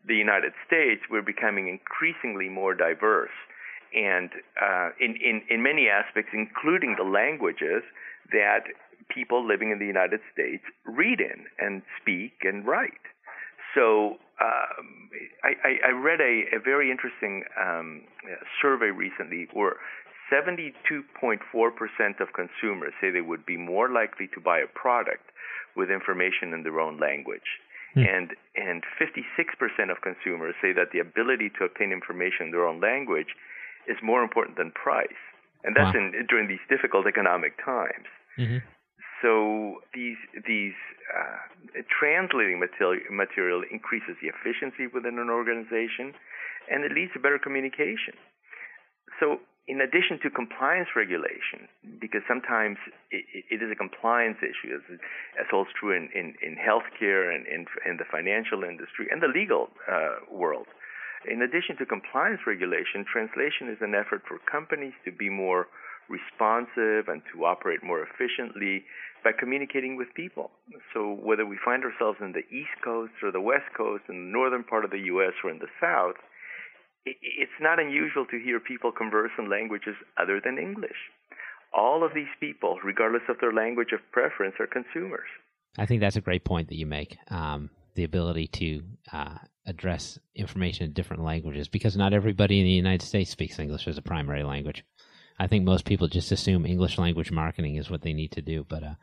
the 0.06 0.16
United 0.16 0.54
States, 0.68 1.02
we're 1.10 1.26
becoming 1.26 1.68
increasingly 1.68 2.50
more 2.50 2.76
diverse, 2.76 3.34
and 3.96 4.30
uh, 4.62 4.90
in 5.00 5.16
in 5.18 5.42
in 5.50 5.64
many 5.64 5.90
aspects, 5.90 6.32
including 6.34 6.96
the 6.98 7.08
languages 7.08 7.82
that 8.32 8.70
people 9.10 9.46
living 9.46 9.72
in 9.72 9.80
the 9.80 9.88
United 9.88 10.20
States 10.32 10.64
read 10.86 11.20
in 11.20 11.46
and 11.58 11.82
speak 12.00 12.34
and 12.44 12.66
write. 12.66 13.10
So 13.74 14.18
um, 14.44 15.10
I, 15.44 15.80
I, 15.88 15.92
read 15.92 16.20
a, 16.20 16.58
a 16.58 16.60
very 16.60 16.92
interesting 16.92 17.44
um, 17.56 18.04
survey 18.62 18.92
recently 18.92 19.48
where 19.54 19.78
72.4% 20.32 21.40
of 22.20 22.28
consumers 22.34 22.94
say 23.00 23.10
they 23.10 23.22
would 23.22 23.46
be 23.46 23.58
more 23.58 23.90
likely 23.90 24.28
to 24.34 24.42
buy 24.42 24.60
a 24.60 24.68
product 24.68 25.32
with 25.76 25.90
information 25.90 26.54
in 26.54 26.64
their 26.64 26.80
own 26.80 27.00
language. 27.00 27.60
Hmm. 27.94 28.02
And 28.02 28.30
and 28.56 28.84
56% 29.00 29.92
of 29.92 30.02
consumers 30.02 30.56
say 30.62 30.74
that 30.74 30.92
the 30.92 31.00
ability 31.00 31.52
to 31.60 31.66
obtain 31.66 31.92
information 31.92 32.48
in 32.48 32.52
their 32.52 32.68
own 32.68 32.82
language 32.82 33.36
is 33.88 33.98
more 34.02 34.24
important 34.24 34.58
than 34.58 34.72
price. 34.72 35.22
And 35.64 35.76
that's 35.76 35.96
wow. 35.96 36.02
in, 36.02 36.26
during 36.28 36.48
these 36.48 36.64
difficult 36.70 37.08
economic 37.08 37.54
times. 37.64 38.10
Mm-hmm. 38.38 38.58
So 39.22 39.80
these 39.94 40.18
these 40.46 40.76
uh, 41.12 41.82
translating 41.88 42.60
material, 42.60 43.04
material 43.12 43.62
increases 43.70 44.16
the 44.22 44.30
efficiency 44.32 44.88
within 44.88 45.20
an 45.20 45.30
organization, 45.30 46.14
and 46.72 46.84
it 46.84 46.92
leads 46.92 47.12
to 47.14 47.20
better 47.20 47.40
communication. 47.40 48.16
So 49.20 49.40
in 49.68 49.80
addition 49.80 50.20
to 50.24 50.30
compliance 50.30 50.90
regulation, 50.96 51.72
because 52.00 52.22
sometimes 52.28 52.78
it, 53.12 53.24
it 53.48 53.60
is 53.64 53.72
a 53.72 53.80
compliance 53.80 54.38
issue, 54.44 54.76
as, 54.76 54.84
as 55.40 55.48
holds 55.48 55.72
true 55.80 55.96
in, 55.96 56.10
in, 56.12 56.36
in 56.44 56.60
healthcare 56.60 57.34
and 57.34 57.48
in, 57.48 57.66
in 57.88 57.96
the 57.96 58.08
financial 58.12 58.64
industry 58.64 59.08
and 59.10 59.24
the 59.24 59.32
legal 59.32 59.70
uh, 59.88 60.20
world. 60.28 60.68
In 61.24 61.42
addition 61.42 61.80
to 61.80 61.86
compliance 61.86 62.44
regulation, 62.46 63.08
translation 63.08 63.72
is 63.72 63.80
an 63.80 63.96
effort 63.96 64.28
for 64.28 64.40
companies 64.44 64.92
to 65.06 65.12
be 65.12 65.30
more 65.30 65.68
responsive 66.10 67.08
and 67.08 67.22
to 67.34 67.46
operate 67.46 67.84
more 67.84 68.04
efficiently 68.04 68.84
by 69.24 69.32
communicating 69.32 69.96
with 69.96 70.14
people. 70.16 70.52
So 70.94 71.16
whether 71.22 71.46
we 71.46 71.58
find 71.64 71.84
ourselves 71.84 72.20
in 72.22 72.34
the 72.34 72.46
East 72.54 72.76
Coast 72.84 73.14
or 73.24 73.32
the 73.32 73.42
West 73.42 73.72
Coast, 73.76 74.04
in 74.10 74.16
the 74.16 74.32
northern 74.32 74.64
part 74.64 74.84
of 74.84 74.92
the 74.92 75.00
U.S. 75.16 75.34
or 75.44 75.50
in 75.50 75.60
the 75.60 75.72
South, 75.80 76.16
it's 77.06 77.60
not 77.60 77.80
unusual 77.80 78.26
to 78.28 78.40
hear 78.40 78.60
people 78.60 78.92
converse 78.92 79.32
in 79.38 79.50
languages 79.50 79.96
other 80.22 80.42
than 80.44 80.58
English. 80.58 81.12
All 81.74 82.04
of 82.06 82.14
these 82.14 82.32
people, 82.40 82.78
regardless 82.84 83.24
of 83.30 83.38
their 83.42 83.52
language 83.52 83.92
of 83.94 84.00
preference, 84.12 84.56
are 84.60 84.68
consumers. 84.68 85.28
I 85.78 85.86
think 85.86 86.02
that's 86.02 86.16
a 86.16 86.22
great 86.22 86.46
point 86.46 86.70
that 86.70 86.78
you 86.78 86.86
make. 86.86 87.18
Um, 87.30 87.72
the 87.96 88.04
ability 88.04 88.48
to 88.48 88.84
uh, 89.12 89.38
address 89.66 90.20
information 90.36 90.86
in 90.86 90.94
different 90.94 91.24
languages, 91.24 91.68
because 91.68 91.96
not 91.96 92.14
everybody 92.14 92.60
in 92.60 92.66
the 92.66 92.72
United 92.72 93.06
States 93.06 93.32
speaks 93.32 93.60
English 93.60 93.88
as 93.88 93.98
a 93.98 94.02
primary 94.02 94.44
language. 94.44 94.84
I 95.40 95.48
think 95.48 95.66
most 95.66 95.86
people 95.86 96.08
just 96.08 96.32
assume 96.32 96.66
English 96.66 96.98
language 96.98 97.32
marketing 97.32 97.75
is 97.75 97.90
what 97.90 98.02
they 98.02 98.13
need 98.13 98.32
to 98.34 98.42
do, 98.42 98.66
but 98.68 98.84
uh, 98.84 98.94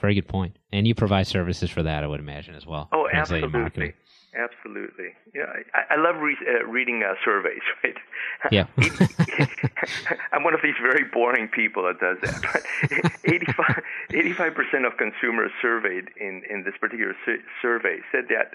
very 0.00 0.14
good 0.14 0.28
point. 0.28 0.56
And 0.72 0.86
you 0.86 0.94
provide 0.94 1.26
services 1.26 1.70
for 1.70 1.82
that, 1.82 2.04
I 2.04 2.06
would 2.06 2.20
imagine, 2.20 2.54
as 2.54 2.66
well. 2.66 2.88
Oh, 2.92 3.08
absolutely. 3.12 3.60
Marketing. 3.60 3.92
Absolutely. 4.32 5.08
Yeah, 5.34 5.46
I, 5.74 5.94
I 5.94 5.96
love 5.96 6.16
re- 6.22 6.36
uh, 6.46 6.64
reading 6.66 7.02
uh, 7.02 7.14
surveys. 7.24 7.62
Right? 7.82 8.52
Yeah. 8.52 8.66
I'm 10.32 10.44
one 10.44 10.54
of 10.54 10.60
these 10.62 10.76
very 10.80 11.04
boring 11.04 11.48
people 11.48 11.82
that 11.82 11.98
does 12.00 12.16
that. 12.22 12.64
But 12.86 13.82
85 14.14 14.54
percent 14.54 14.86
of 14.86 14.96
consumers 14.96 15.50
surveyed 15.60 16.08
in 16.18 16.42
in 16.48 16.62
this 16.64 16.74
particular 16.80 17.14
su- 17.26 17.42
survey 17.60 17.98
said 18.12 18.28
that 18.30 18.54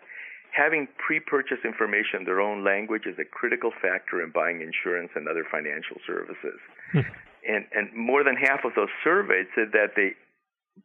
having 0.55 0.87
pre-purchase 0.97 1.59
information 1.65 2.23
in 2.23 2.25
their 2.25 2.39
own 2.39 2.63
language 2.63 3.03
is 3.05 3.19
a 3.19 3.27
critical 3.27 3.71
factor 3.81 4.23
in 4.23 4.31
buying 4.31 4.63
insurance 4.63 5.11
and 5.15 5.27
other 5.27 5.43
financial 5.51 5.99
services. 6.07 6.59
Hmm. 6.91 7.03
and 7.43 7.65
and 7.75 7.91
more 7.93 8.23
than 8.23 8.35
half 8.39 8.63
of 8.63 8.71
those 8.75 8.89
surveyed 9.03 9.47
said 9.53 9.75
that 9.75 9.99
they 9.99 10.15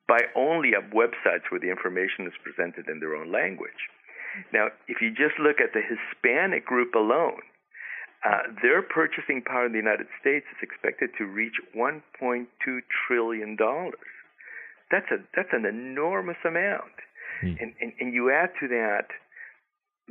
buy 0.07 0.27
only 0.35 0.75
at 0.75 0.91
websites 0.91 1.47
where 1.51 1.63
the 1.63 1.71
information 1.71 2.27
is 2.27 2.35
presented 2.43 2.91
in 2.91 2.99
their 2.99 3.15
own 3.15 3.31
language. 3.31 3.91
Now, 4.53 4.69
if 4.87 5.03
you 5.03 5.11
just 5.11 5.39
look 5.39 5.59
at 5.59 5.75
the 5.75 5.83
Hispanic 5.83 6.65
group 6.65 6.95
alone, 6.95 7.43
uh, 8.23 8.55
their 8.63 8.83
purchasing 8.83 9.43
power 9.43 9.67
in 9.67 9.73
the 9.73 9.83
United 9.83 10.07
States 10.21 10.47
is 10.55 10.61
expected 10.63 11.11
to 11.19 11.25
reach 11.25 11.59
1.2 11.75 12.47
trillion 13.07 13.57
dollars. 13.57 14.11
That's 14.91 15.11
a 15.11 15.19
that's 15.35 15.53
an 15.53 15.65
enormous 15.65 16.39
amount, 16.45 16.97
hmm. 17.41 17.55
and, 17.61 17.73
and 17.81 17.93
and 18.01 18.15
you 18.15 18.31
add 18.31 18.51
to 18.61 18.69
that 18.69 19.09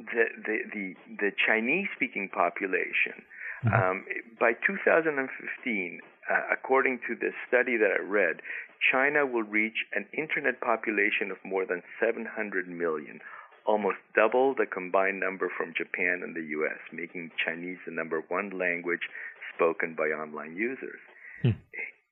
the 0.06 0.25
the 0.46 0.58
the, 0.74 0.86
the 1.18 1.32
Chinese 1.36 1.88
speaking 1.96 2.29
population. 2.29 3.24
Mm-hmm. 3.65 3.75
Um, 3.75 4.06
by 4.39 4.53
2015, 4.65 5.20
uh, 5.20 6.34
according 6.51 7.00
to 7.08 7.15
the 7.15 7.32
study 7.48 7.75
that 7.75 7.91
I 7.91 8.01
read, 8.01 8.39
China 8.79 9.25
will 9.25 9.44
reach 9.44 9.84
an 9.94 10.06
internet 10.18 10.62
population 10.62 11.32
of 11.32 11.38
more 11.44 11.65
than 11.65 11.84
700 12.00 12.70
million, 12.70 13.20
almost 13.68 13.98
double 14.15 14.56
the 14.56 14.65
combined 14.65 15.20
number 15.20 15.51
from 15.58 15.74
Japan 15.75 16.22
and 16.24 16.36
the 16.36 16.48
U.S., 16.56 16.79
making 16.94 17.32
Chinese 17.36 17.77
the 17.86 17.91
number 17.91 18.24
one 18.29 18.58
language 18.58 19.03
spoken 19.53 19.94
by 19.94 20.03
online 20.06 20.56
users. 20.56 21.00
Hmm. 21.41 21.60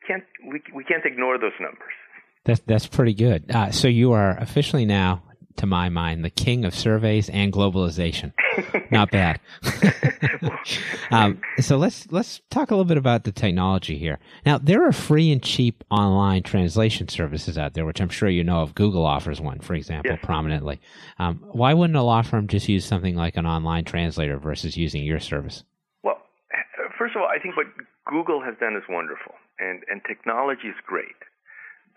Can't 0.06 0.24
we? 0.46 0.62
We 0.74 0.84
can't 0.84 1.06
ignore 1.06 1.38
those 1.38 1.58
numbers. 1.60 1.96
That's 2.44 2.62
that's 2.62 2.88
pretty 2.88 3.14
good. 3.14 3.52
Uh, 3.52 3.72
so 3.72 3.88
you 3.88 4.14
are 4.14 4.38
officially 4.38 4.86
now 4.86 5.24
to 5.58 5.66
my 5.66 5.90
mind, 5.90 6.24
the 6.24 6.30
king 6.30 6.66
of 6.66 6.74
surveys 6.74 7.30
and 7.30 7.52
globalization. 7.52 8.34
Not 8.92 9.12
bad. 9.12 9.40
um, 11.12 11.42
so 11.60 11.78
let's 11.78 12.12
let's 12.12 12.42
talk 12.50 12.72
a 12.72 12.76
little 12.76 12.86
bit 12.86 12.98
about 12.98 13.24
the 13.24 13.32
technology 13.32 13.98
here. 13.98 14.20
Now, 14.46 14.58
there 14.58 14.88
are 14.88 14.92
free 14.92 15.32
and 15.32 15.42
cheap 15.42 15.84
online 15.92 16.44
translation 16.44 17.08
services 17.08 17.58
out 17.58 17.74
there, 17.74 17.86
which 17.86 18.02
I'm 18.02 18.10
sure 18.10 18.30
you 18.30 18.44
know 18.44 18.62
of. 18.62 18.76
Google 18.76 19.06
offers 19.06 19.42
one, 19.42 19.60
for 19.60 19.74
example, 19.74 20.12
yes. 20.12 20.20
prominently. 20.24 20.80
Um, 21.20 21.44
why 21.52 21.74
wouldn't 21.74 21.98
a 21.98 22.04
law 22.04 22.22
firm 22.22 22.48
just 22.48 22.70
use 22.70 22.86
something 22.86 23.16
like 23.16 23.38
an 23.38 23.46
online 23.46 23.86
translator 23.86 24.38
versus 24.38 24.78
using 24.78 25.04
your 25.04 25.20
service? 25.20 25.64
Well, 26.04 26.18
first 26.98 27.16
of 27.16 27.22
all, 27.22 27.28
I 27.28 27.40
think 27.40 27.58
what 27.58 27.68
Google 28.06 28.42
has 28.44 28.56
done 28.60 28.76
is 28.76 28.84
wonderful, 28.90 29.34
and 29.60 29.84
and 29.90 30.02
technology 30.08 30.68
is 30.68 30.76
great, 30.86 31.18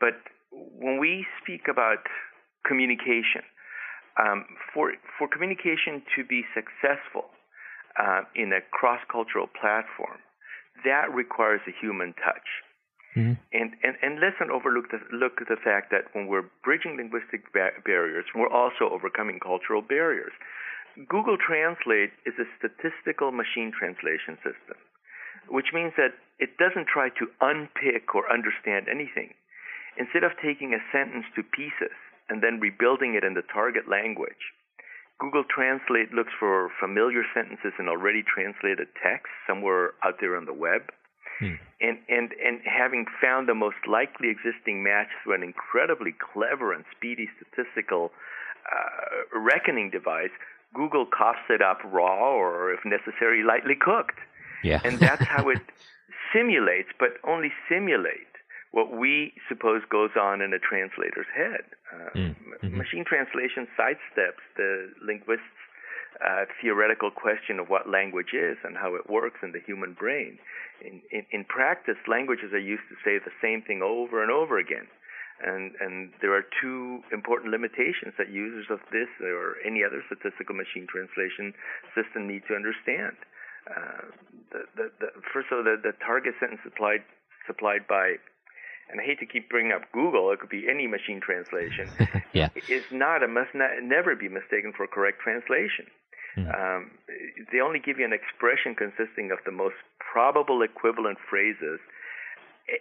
but 0.01 0.15
when 0.51 0.99
we 0.99 1.27
speak 1.43 1.69
about 1.69 1.99
communication. 2.67 3.43
Um, 4.19 4.45
for 4.75 4.93
for 5.19 5.29
communication 5.29 6.03
to 6.17 6.25
be 6.25 6.43
successful 6.53 7.31
uh, 7.97 8.23
in 8.35 8.53
a 8.53 8.61
cross 8.75 9.01
cultural 9.11 9.47
platform, 9.47 10.19
that 10.85 11.09
requires 11.15 11.61
a 11.67 11.75
human 11.81 12.13
touch. 12.19 12.49
Mm-hmm. 13.17 13.43
And, 13.51 13.71
and 13.83 13.95
and 14.03 14.13
let's 14.23 14.39
not 14.39 14.51
overlook 14.51 14.91
the 14.91 15.03
look 15.11 15.43
at 15.43 15.49
the 15.51 15.59
fact 15.59 15.91
that 15.91 16.15
when 16.15 16.27
we're 16.31 16.47
bridging 16.63 16.95
linguistic 16.95 17.51
ba- 17.53 17.75
barriers, 17.83 18.27
we're 18.35 18.51
also 18.51 18.87
overcoming 18.87 19.41
cultural 19.43 19.83
barriers. 19.83 20.35
Google 21.09 21.39
Translate 21.39 22.15
is 22.27 22.35
a 22.39 22.47
statistical 22.59 23.31
machine 23.31 23.71
translation 23.75 24.39
system, 24.43 24.79
which 25.51 25.75
means 25.75 25.95
that 25.99 26.15
it 26.39 26.59
doesn't 26.59 26.87
try 26.87 27.11
to 27.19 27.31
unpick 27.41 28.15
or 28.15 28.31
understand 28.31 28.87
anything. 28.87 29.35
Instead 29.99 30.23
of 30.23 30.31
taking 30.39 30.75
a 30.75 30.83
sentence 30.95 31.27
to 31.35 31.43
pieces 31.43 31.95
and 32.31 32.43
then 32.43 32.61
rebuilding 32.61 33.15
it 33.15 33.25
in 33.25 33.35
the 33.35 33.43
target 33.53 33.89
language. 33.89 34.55
Google 35.19 35.45
Translate 35.45 36.13
looks 36.13 36.33
for 36.39 36.71
familiar 36.81 37.23
sentences 37.35 37.75
in 37.79 37.89
already 37.89 38.23
translated 38.23 38.89
text 39.03 39.29
somewhere 39.47 39.93
out 40.03 40.17
there 40.21 40.37
on 40.37 40.47
the 40.47 40.55
web. 40.55 40.89
Hmm. 41.39 41.61
And, 41.81 41.99
and, 42.09 42.33
and 42.43 42.61
having 42.65 43.05
found 43.21 43.49
the 43.49 43.55
most 43.55 43.85
likely 43.87 44.29
existing 44.31 44.83
match 44.83 45.09
through 45.23 45.35
an 45.35 45.43
incredibly 45.43 46.15
clever 46.33 46.73
and 46.73 46.85
speedy 46.97 47.29
statistical 47.37 48.13
uh, 48.65 49.39
reckoning 49.39 49.91
device, 49.91 50.33
Google 50.75 51.05
coughs 51.05 51.45
it 51.51 51.61
up 51.61 51.81
raw 51.85 52.33
or, 52.33 52.73
if 52.73 52.81
necessary, 52.85 53.43
lightly 53.43 53.75
cooked. 53.75 54.19
Yeah. 54.63 54.81
and 54.85 54.99
that's 54.99 55.25
how 55.25 55.49
it 55.55 55.63
simulates, 56.33 56.91
but 56.99 57.17
only 57.25 57.53
simulates 57.69 58.30
what 58.71 58.95
we 58.95 59.33
suppose 59.49 59.83
goes 59.91 60.15
on 60.15 60.41
in 60.41 60.55
a 60.55 60.63
translator's 60.63 61.27
head. 61.35 61.67
Uh, 61.91 62.11
mm, 62.15 62.35
mm-hmm. 62.37 62.79
Machine 62.79 63.05
translation 63.05 63.67
sidesteps 63.75 64.43
the 64.57 64.95
linguist's 65.03 65.59
uh, 66.23 66.45
theoretical 66.61 67.11
question 67.11 67.59
of 67.59 67.69
what 67.69 67.89
language 67.89 68.31
is 68.37 68.59
and 68.63 68.77
how 68.77 68.95
it 68.95 69.09
works 69.11 69.41
in 69.43 69.53
the 69.53 69.63
human 69.67 69.95
brain. 69.95 70.39
In, 70.85 71.03
in, 71.11 71.27
in 71.33 71.45
practice, 71.45 71.99
languages 72.07 72.53
are 72.53 72.63
used 72.63 72.87
to 72.93 72.97
say 73.03 73.19
the 73.19 73.35
same 73.43 73.63
thing 73.63 73.83
over 73.83 74.23
and 74.23 74.31
over 74.31 74.59
again. 74.59 74.87
And, 75.41 75.73
and 75.81 76.13
there 76.21 76.37
are 76.37 76.45
two 76.61 77.01
important 77.13 77.51
limitations 77.51 78.13
that 78.21 78.29
users 78.29 78.69
of 78.69 78.81
this 78.93 79.09
or 79.25 79.57
any 79.65 79.81
other 79.81 80.05
statistical 80.05 80.53
machine 80.53 80.85
translation 80.85 81.57
system 81.97 82.29
need 82.29 82.45
to 82.53 82.55
understand. 82.55 83.17
Uh, 83.65 84.13
the, 84.53 84.61
the, 84.77 84.87
the, 85.01 85.09
first 85.33 85.49
of 85.49 85.59
all, 85.59 85.65
the, 85.65 85.81
the 85.81 85.97
target 86.05 86.37
sentence 86.39 86.61
supplied 86.61 87.01
supplied 87.49 87.89
by 87.89 88.21
and 88.91 89.01
I 89.01 89.05
hate 89.05 89.21
to 89.21 89.27
keep 89.27 89.49
bringing 89.49 89.73
up 89.73 89.83
Google, 89.93 90.33
it 90.33 90.41
could 90.41 90.51
be 90.51 90.67
any 90.69 90.87
machine 90.87 91.21
translation, 91.21 91.89
yeah. 92.33 92.49
is 92.69 92.85
not, 92.91 93.23
it 93.23 93.31
must 93.31 93.55
not, 93.55 93.71
never 93.83 94.17
be 94.17 94.29
mistaken 94.29 94.73
for 94.77 94.87
correct 94.87 95.21
translation. 95.21 95.87
Mm. 96.37 96.47
Um, 96.51 96.91
they 97.53 97.61
only 97.61 97.79
give 97.79 97.99
you 97.99 98.05
an 98.05 98.13
expression 98.13 98.75
consisting 98.75 99.31
of 99.31 99.39
the 99.45 99.53
most 99.53 99.77
probable 99.99 100.63
equivalent 100.63 101.19
phrases 101.29 101.81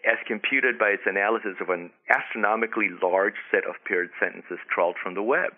as 0.06 0.18
computed 0.28 0.78
by 0.78 0.90
its 0.90 1.04
analysis 1.06 1.58
of 1.62 1.70
an 1.70 1.90
astronomically 2.10 2.90
large 3.02 3.42
set 3.50 3.66
of 3.66 3.74
paired 3.86 4.10
sentences 4.20 4.60
trawled 4.70 4.96
from 5.02 5.16
the 5.16 5.24
web. 5.24 5.58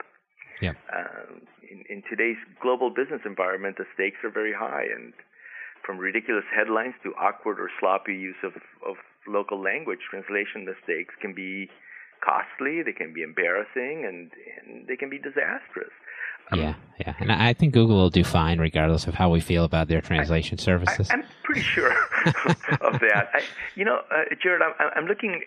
Yeah. 0.61 0.73
Um, 0.93 1.41
in, 1.67 1.83
in 1.89 2.03
today's 2.09 2.37
global 2.61 2.89
business 2.89 3.21
environment, 3.25 3.77
the 3.77 3.85
stakes 3.93 4.23
are 4.23 4.29
very 4.29 4.53
high, 4.53 4.85
and 4.93 5.13
from 5.91 5.99
ridiculous 5.99 6.45
headlines 6.55 6.93
to 7.03 7.13
awkward 7.19 7.59
or 7.59 7.69
sloppy 7.77 8.13
use 8.13 8.37
of, 8.43 8.53
of 8.87 8.95
local 9.27 9.61
language, 9.61 9.99
translation 10.09 10.63
mistakes 10.63 11.13
can 11.19 11.33
be 11.33 11.67
costly, 12.23 12.81
they 12.81 12.93
can 12.93 13.11
be 13.13 13.23
embarrassing, 13.23 14.05
and, 14.07 14.31
and 14.63 14.87
they 14.87 14.95
can 14.95 15.09
be 15.09 15.17
disastrous. 15.17 15.91
Um, 16.49 16.59
yeah, 16.59 16.73
yeah, 16.97 17.13
and 17.19 17.29
I 17.29 17.51
think 17.51 17.73
Google 17.73 17.97
will 17.97 18.09
do 18.09 18.23
fine 18.23 18.59
regardless 18.59 19.05
of 19.05 19.15
how 19.15 19.29
we 19.29 19.41
feel 19.41 19.65
about 19.65 19.89
their 19.89 19.99
translation 19.99 20.57
I, 20.61 20.63
services. 20.63 21.09
I, 21.09 21.15
am 21.15 21.23
pretty 21.43 21.61
sure 21.61 21.91
of 22.79 22.99
that. 23.01 23.29
I, 23.33 23.41
you 23.75 23.83
know, 23.83 23.99
uh, 24.09 24.23
Jared, 24.41 24.61
I'm, 24.61 24.73
I'm 24.95 25.05
looking. 25.07 25.41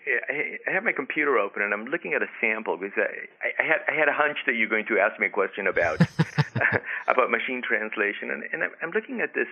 I 0.67 0.71
have 0.71 0.83
my 0.83 0.93
computer 0.93 1.37
open 1.37 1.61
and 1.61 1.73
I'm 1.73 1.85
looking 1.85 2.13
at 2.13 2.21
a 2.23 2.27
sample 2.41 2.77
because 2.77 2.97
I, 2.97 3.61
I 3.61 3.65
had 3.65 3.81
I 3.87 3.93
had 3.93 4.09
a 4.09 4.13
hunch 4.13 4.37
that 4.47 4.55
you're 4.55 4.69
going 4.69 4.85
to 4.87 4.97
ask 4.99 5.19
me 5.19 5.27
a 5.27 5.29
question 5.29 5.67
about 5.67 6.01
about 7.07 7.29
machine 7.29 7.61
translation, 7.61 8.31
and, 8.31 8.43
and 8.51 8.63
I'm 8.81 8.91
looking 8.91 9.21
at 9.21 9.35
this 9.35 9.47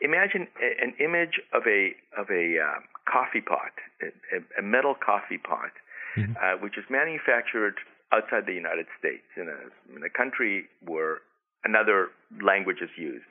imagine 0.00 0.48
an 0.82 0.94
image 1.00 1.40
of 1.52 1.62
a 1.66 1.94
of 2.18 2.28
a 2.30 2.58
uh, 2.60 2.80
coffee 3.10 3.40
pot, 3.40 3.72
a, 4.02 4.60
a, 4.60 4.62
metal 4.62 4.94
coffee 4.94 5.38
pot, 5.38 5.72
mm-hmm. 6.16 6.32
uh, 6.36 6.60
which 6.60 6.76
is 6.78 6.84
manufactured 6.90 7.76
outside 8.12 8.46
the 8.46 8.54
United 8.54 8.86
States 8.98 9.24
in 9.36 9.48
a 9.48 9.96
in 9.96 10.02
a 10.02 10.10
country 10.10 10.66
where 10.84 11.18
another 11.64 12.08
language 12.42 12.78
is 12.82 12.90
used. 12.96 13.24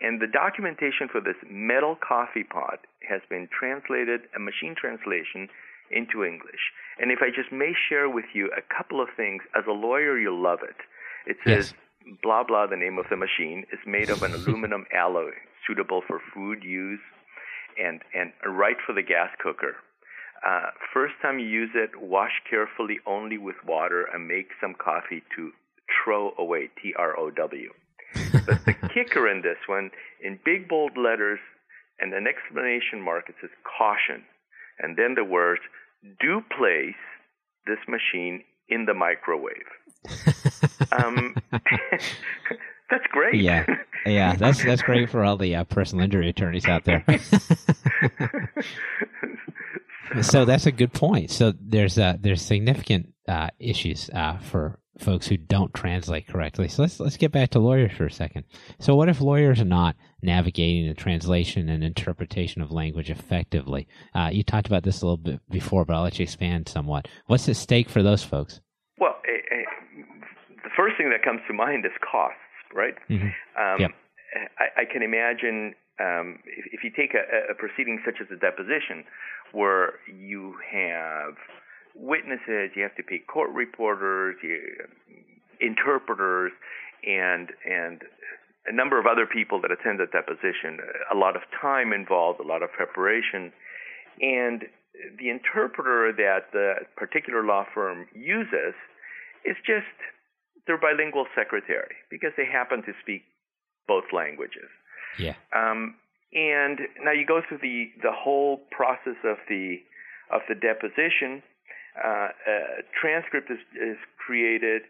And 0.00 0.20
the 0.20 0.26
documentation 0.26 1.06
for 1.10 1.20
this 1.20 1.38
metal 1.48 1.96
coffee 1.96 2.42
pot 2.42 2.80
has 3.08 3.20
been 3.30 3.48
translated, 3.48 4.22
a 4.34 4.40
machine 4.40 4.74
translation, 4.74 5.48
into 5.90 6.24
English. 6.24 6.72
And 6.98 7.12
if 7.12 7.20
I 7.22 7.30
just 7.30 7.52
may 7.52 7.72
share 7.88 8.08
with 8.08 8.24
you 8.34 8.50
a 8.56 8.62
couple 8.74 9.00
of 9.00 9.08
things, 9.16 9.42
as 9.54 9.62
a 9.68 9.72
lawyer, 9.72 10.18
you'll 10.18 10.42
love 10.42 10.60
it. 10.62 10.74
It 11.26 11.36
says, 11.46 11.72
yes. 12.04 12.16
blah, 12.20 12.42
blah, 12.42 12.66
the 12.66 12.76
name 12.76 12.98
of 12.98 13.06
the 13.10 13.16
machine 13.16 13.64
is 13.72 13.78
made 13.86 14.10
of 14.10 14.24
an 14.24 14.34
aluminum 14.38 14.86
alloy 14.92 15.30
suitable 15.66 16.02
for 16.06 16.20
food 16.34 16.62
use 16.62 17.00
and, 17.82 18.00
and 18.14 18.32
right 18.46 18.76
for 18.86 18.92
the 18.92 19.02
gas 19.02 19.30
cooker. 19.42 19.76
Uh, 20.46 20.70
first 20.92 21.14
time 21.22 21.38
you 21.38 21.46
use 21.46 21.70
it, 21.74 21.90
wash 22.00 22.32
carefully 22.50 22.98
only 23.06 23.38
with 23.38 23.56
water 23.66 24.06
and 24.12 24.26
make 24.26 24.48
some 24.60 24.74
coffee 24.74 25.22
to 25.36 25.52
throw 26.04 26.32
away, 26.38 26.68
T 26.82 26.92
R 26.98 27.16
O 27.18 27.30
W. 27.30 27.70
but 28.46 28.64
the 28.64 28.74
kicker 28.94 29.28
in 29.28 29.42
this 29.42 29.58
one, 29.66 29.90
in 30.22 30.38
big 30.44 30.68
bold 30.68 30.96
letters 30.96 31.38
and 32.00 32.12
an 32.12 32.26
exclamation 32.26 33.00
mark, 33.00 33.28
it 33.28 33.36
says 33.40 33.50
caution. 33.78 34.24
And 34.80 34.96
then 34.96 35.14
the 35.14 35.24
words, 35.24 35.62
do 36.20 36.42
place 36.56 36.98
this 37.66 37.78
machine 37.86 38.42
in 38.68 38.86
the 38.86 38.94
microwave. 38.94 39.70
um, 40.92 41.36
that's 42.90 43.06
great. 43.10 43.40
Yeah, 43.40 43.64
yeah, 44.06 44.36
that's 44.38 44.64
that's 44.64 44.82
great 44.82 45.10
for 45.10 45.24
all 45.24 45.36
the 45.36 45.56
uh, 45.56 45.64
personal 45.64 46.04
injury 46.04 46.28
attorneys 46.28 46.66
out 46.66 46.84
there. 46.84 47.04
so 50.22 50.44
that's 50.44 50.66
a 50.66 50.72
good 50.72 50.92
point. 50.92 51.30
So 51.30 51.52
there's 51.60 51.98
uh, 51.98 52.16
there's 52.20 52.42
significant 52.42 53.12
uh, 53.28 53.48
issues 53.58 54.10
uh, 54.14 54.38
for 54.38 54.78
folks 54.98 55.26
who 55.26 55.36
don't 55.36 55.72
translate 55.74 56.28
correctly. 56.28 56.68
So 56.68 56.82
let's 56.82 57.00
let's 57.00 57.16
get 57.16 57.32
back 57.32 57.50
to 57.50 57.58
lawyers 57.58 57.92
for 57.92 58.06
a 58.06 58.10
second. 58.10 58.44
So 58.78 58.94
what 58.94 59.08
if 59.08 59.20
lawyers 59.20 59.60
are 59.60 59.64
not 59.64 59.96
navigating 60.22 60.88
the 60.88 60.94
translation 60.94 61.68
and 61.68 61.82
interpretation 61.82 62.62
of 62.62 62.70
language 62.70 63.10
effectively? 63.10 63.88
Uh, 64.14 64.30
you 64.32 64.42
talked 64.42 64.66
about 64.66 64.82
this 64.82 65.02
a 65.02 65.06
little 65.06 65.16
bit 65.16 65.40
before, 65.50 65.84
but 65.84 65.94
I'll 65.94 66.02
let 66.02 66.18
you 66.18 66.24
expand 66.24 66.68
somewhat. 66.68 67.08
What's 67.26 67.48
at 67.48 67.56
stake 67.56 67.88
for 67.88 68.02
those 68.02 68.22
folks? 68.22 68.60
Well, 68.98 69.16
the 69.24 70.70
first 70.76 70.96
thing 70.96 71.10
that 71.10 71.22
comes 71.24 71.40
to 71.48 71.54
mind 71.54 71.84
is 71.84 71.92
cost 72.00 72.36
right? 72.74 72.94
Mm-hmm. 73.08 73.28
Um, 73.60 73.80
yep. 73.80 73.90
I, 74.58 74.82
I, 74.82 74.84
can 74.90 75.02
imagine 75.02 75.74
um, 76.00 76.38
if, 76.46 76.64
if, 76.72 76.84
you 76.84 76.90
take 76.90 77.14
a, 77.14 77.52
a, 77.52 77.54
proceeding 77.54 78.00
such 78.04 78.16
as 78.20 78.28
a 78.32 78.40
deposition, 78.40 79.04
where 79.52 80.00
you 80.08 80.54
have 80.72 81.34
witnesses, 81.94 82.72
you 82.74 82.82
have 82.82 82.96
to 82.96 83.02
pay 83.02 83.18
court 83.18 83.50
reporters, 83.50 84.36
you, 84.42 84.58
interpreters, 85.60 86.52
and 87.06 87.50
and 87.68 88.02
a 88.66 88.72
number 88.72 88.98
of 88.98 89.06
other 89.06 89.26
people 89.26 89.60
that 89.60 89.70
attend 89.70 90.00
the 90.00 90.06
deposition. 90.06 90.78
A 91.12 91.16
lot 91.16 91.36
of 91.36 91.42
time 91.60 91.92
involved, 91.92 92.40
a 92.40 92.46
lot 92.46 92.62
of 92.62 92.70
preparation, 92.72 93.52
and 94.20 94.64
the 95.18 95.30
interpreter 95.30 96.12
that 96.16 96.52
the 96.52 96.74
particular 96.96 97.44
law 97.44 97.64
firm 97.74 98.06
uses 98.14 98.74
is 99.44 99.56
just 99.66 99.96
their 100.66 100.78
bilingual 100.78 101.26
secretary 101.34 101.96
because 102.10 102.30
they 102.36 102.46
happen 102.46 102.82
to 102.82 102.92
speak 103.02 103.22
both 103.88 104.04
languages. 104.12 104.70
Yeah. 105.18 105.34
Um, 105.54 105.96
and 106.32 106.78
now 107.04 107.12
you 107.12 107.26
go 107.26 107.42
through 107.46 107.58
the 107.58 107.90
the 108.02 108.12
whole 108.12 108.60
process 108.70 109.20
of 109.24 109.36
the 109.48 109.76
of 110.30 110.40
the 110.48 110.54
deposition. 110.54 111.42
Uh, 112.02 112.28
a 112.48 112.58
transcript 112.98 113.50
is, 113.50 113.58
is 113.76 113.98
created. 114.16 114.82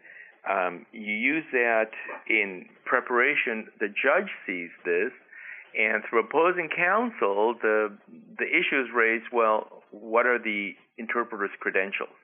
Um, 0.49 0.85
you 0.93 1.13
use 1.13 1.43
that 1.51 1.91
in 2.29 2.65
preparation. 2.85 3.67
The 3.79 3.87
judge 3.87 4.31
sees 4.47 4.69
this, 4.85 5.11
and 5.77 6.03
through 6.09 6.21
opposing 6.21 6.69
counsel, 6.75 7.55
the 7.61 7.91
the 8.37 8.45
issue 8.45 8.79
is 8.79 8.87
raised. 8.95 9.25
Well, 9.33 9.83
what 9.91 10.25
are 10.25 10.39
the 10.39 10.71
interpreter's 10.97 11.51
credentials? 11.59 12.15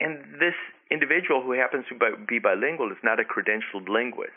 And 0.00 0.40
this 0.40 0.54
individual 0.90 1.42
who 1.42 1.52
happens 1.52 1.86
to 1.88 1.96
be 2.28 2.38
bilingual 2.38 2.90
is 2.90 2.98
not 3.02 3.18
a 3.20 3.24
credentialed 3.24 3.88
linguist. 3.88 4.32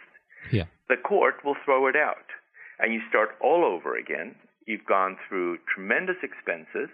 Yeah. 0.52 0.66
The 0.88 0.96
court 0.96 1.44
will 1.44 1.56
throw 1.66 1.88
it 1.88 1.96
out, 1.96 2.26
and 2.80 2.94
you 2.94 3.02
start 3.10 3.30
all 3.42 3.66
over 3.66 3.98
again. 3.98 4.36
You've 4.66 4.86
gone 4.86 5.18
through 5.28 5.58
tremendous 5.74 6.16
expenses. 6.24 6.90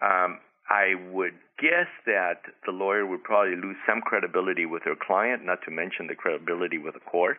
Um, 0.00 0.40
I 0.70 0.94
would 1.12 1.34
guess 1.58 1.88
that 2.06 2.40
the 2.64 2.72
lawyer 2.72 3.04
would 3.06 3.22
probably 3.22 3.56
lose 3.56 3.76
some 3.86 4.00
credibility 4.00 4.64
with 4.64 4.84
their 4.84 4.96
client, 4.96 5.44
not 5.44 5.58
to 5.66 5.70
mention 5.70 6.06
the 6.06 6.14
credibility 6.14 6.78
with 6.78 6.94
the 6.94 7.00
court. 7.00 7.38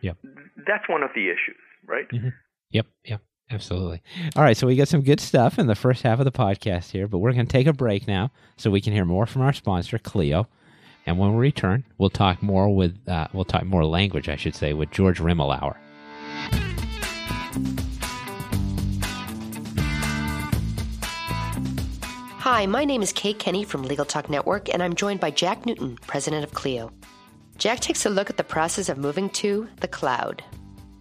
Yep. 0.00 0.16
That's 0.66 0.88
one 0.88 1.04
of 1.04 1.10
the 1.14 1.28
issues, 1.28 1.62
right? 1.86 2.08
Mm-hmm. 2.10 2.28
Yep, 2.70 2.86
yep. 3.04 3.20
Absolutely. 3.50 4.02
All 4.34 4.42
right, 4.42 4.56
so 4.56 4.66
we 4.66 4.76
got 4.76 4.88
some 4.88 5.02
good 5.02 5.20
stuff 5.20 5.58
in 5.58 5.66
the 5.66 5.74
first 5.74 6.02
half 6.02 6.18
of 6.18 6.24
the 6.24 6.32
podcast 6.32 6.90
here, 6.90 7.06
but 7.06 7.18
we're 7.18 7.32
going 7.32 7.46
to 7.46 7.52
take 7.52 7.66
a 7.66 7.72
break 7.72 8.08
now 8.08 8.30
so 8.56 8.70
we 8.70 8.80
can 8.80 8.92
hear 8.94 9.04
more 9.04 9.26
from 9.26 9.42
our 9.42 9.52
sponsor, 9.52 9.98
Clio. 9.98 10.48
And 11.04 11.18
when 11.18 11.32
we 11.34 11.38
return, 11.38 11.84
we'll 11.98 12.10
talk 12.10 12.42
more 12.42 12.74
with 12.74 12.96
uh, 13.08 13.28
we'll 13.32 13.44
talk 13.44 13.64
more 13.64 13.84
language, 13.84 14.28
I 14.28 14.36
should 14.36 14.54
say, 14.54 14.72
with 14.72 14.90
George 14.90 15.18
Rimalower. 15.18 15.76
Hi, 22.38 22.66
my 22.66 22.84
name 22.84 23.02
is 23.02 23.12
Kate 23.12 23.38
Kenny 23.38 23.64
from 23.64 23.82
Legal 23.82 24.04
Talk 24.04 24.28
Network, 24.28 24.68
and 24.72 24.82
I'm 24.82 24.94
joined 24.94 25.20
by 25.20 25.30
Jack 25.30 25.64
Newton, 25.64 25.96
president 26.06 26.44
of 26.44 26.54
Clio. 26.54 26.90
Jack 27.56 27.80
takes 27.80 28.04
a 28.04 28.10
look 28.10 28.30
at 28.30 28.36
the 28.36 28.44
process 28.44 28.88
of 28.88 28.98
moving 28.98 29.30
to 29.30 29.68
the 29.80 29.88
cloud. 29.88 30.42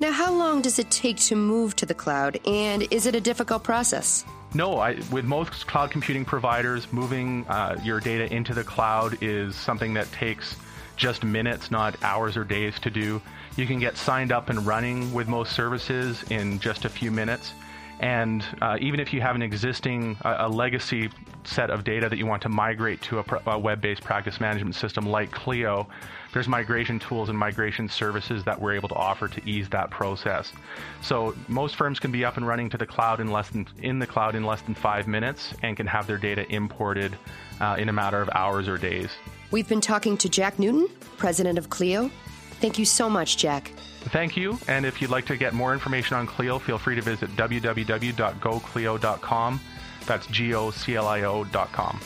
Now, 0.01 0.11
how 0.11 0.33
long 0.33 0.63
does 0.63 0.79
it 0.79 0.89
take 0.89 1.17
to 1.27 1.35
move 1.35 1.75
to 1.75 1.85
the 1.85 1.93
cloud, 1.93 2.39
and 2.47 2.87
is 2.89 3.05
it 3.05 3.13
a 3.13 3.21
difficult 3.21 3.61
process? 3.61 4.25
No, 4.55 4.79
I, 4.79 4.97
with 5.11 5.25
most 5.25 5.67
cloud 5.67 5.91
computing 5.91 6.25
providers, 6.25 6.91
moving 6.91 7.45
uh, 7.47 7.79
your 7.83 7.99
data 7.99 8.33
into 8.33 8.55
the 8.55 8.63
cloud 8.63 9.19
is 9.21 9.55
something 9.55 9.93
that 9.93 10.11
takes 10.11 10.55
just 10.95 11.23
minutes, 11.23 11.69
not 11.69 12.01
hours 12.01 12.35
or 12.35 12.43
days 12.43 12.79
to 12.79 12.89
do. 12.89 13.21
You 13.57 13.67
can 13.67 13.77
get 13.77 13.95
signed 13.95 14.31
up 14.31 14.49
and 14.49 14.65
running 14.65 15.13
with 15.13 15.27
most 15.27 15.53
services 15.53 16.23
in 16.31 16.57
just 16.57 16.83
a 16.83 16.89
few 16.89 17.11
minutes. 17.11 17.53
And 18.01 18.43
uh, 18.61 18.77
even 18.81 18.99
if 18.99 19.13
you 19.13 19.21
have 19.21 19.35
an 19.35 19.43
existing, 19.43 20.17
uh, 20.25 20.37
a 20.39 20.49
legacy 20.49 21.09
set 21.43 21.69
of 21.69 21.83
data 21.83 22.09
that 22.09 22.17
you 22.17 22.25
want 22.25 22.41
to 22.41 22.49
migrate 22.49 23.01
to 23.03 23.19
a, 23.19 23.25
a 23.45 23.59
web 23.59 23.79
based 23.79 24.03
practice 24.03 24.41
management 24.41 24.75
system 24.75 25.05
like 25.05 25.31
Clio, 25.31 25.87
there's 26.33 26.47
migration 26.47 26.97
tools 26.97 27.29
and 27.29 27.37
migration 27.37 27.87
services 27.87 28.43
that 28.43 28.59
we're 28.59 28.73
able 28.73 28.89
to 28.89 28.95
offer 28.95 29.27
to 29.27 29.49
ease 29.49 29.69
that 29.69 29.91
process. 29.91 30.51
So 31.01 31.35
most 31.47 31.75
firms 31.75 31.99
can 31.99 32.11
be 32.11 32.25
up 32.25 32.37
and 32.37 32.47
running 32.47 32.71
to 32.71 32.77
the 32.77 32.87
cloud 32.87 33.19
in 33.19 33.31
less 33.31 33.49
than 33.49 33.67
in 33.83 33.99
the 33.99 34.07
cloud 34.07 34.33
in 34.33 34.43
less 34.43 34.61
than 34.63 34.73
five 34.73 35.07
minutes 35.07 35.53
and 35.61 35.77
can 35.77 35.85
have 35.85 36.07
their 36.07 36.17
data 36.17 36.51
imported 36.51 37.15
uh, 37.59 37.75
in 37.77 37.87
a 37.87 37.93
matter 37.93 38.19
of 38.19 38.29
hours 38.33 38.67
or 38.67 38.77
days. 38.77 39.11
We've 39.51 39.67
been 39.69 39.81
talking 39.81 40.17
to 40.17 40.29
Jack 40.29 40.57
Newton, 40.57 40.87
president 41.17 41.59
of 41.59 41.69
Clio. 41.69 42.09
Thank 42.61 42.79
you 42.79 42.85
so 42.85 43.09
much, 43.09 43.35
Jack. 43.37 43.71
Thank 44.09 44.37
you. 44.37 44.59
And 44.67 44.85
if 44.85 45.01
you'd 45.01 45.09
like 45.09 45.25
to 45.25 45.35
get 45.35 45.53
more 45.53 45.73
information 45.73 46.15
on 46.15 46.27
Clio, 46.27 46.59
feel 46.59 46.77
free 46.77 46.95
to 46.95 47.01
visit 47.01 47.35
www.goclio.com. 47.35 49.59
That's 50.05 50.27
G 50.27 50.53
O 50.53 50.71
C 50.71 50.95
L 50.95 51.07
I 51.07 51.23
O.com. 51.23 51.99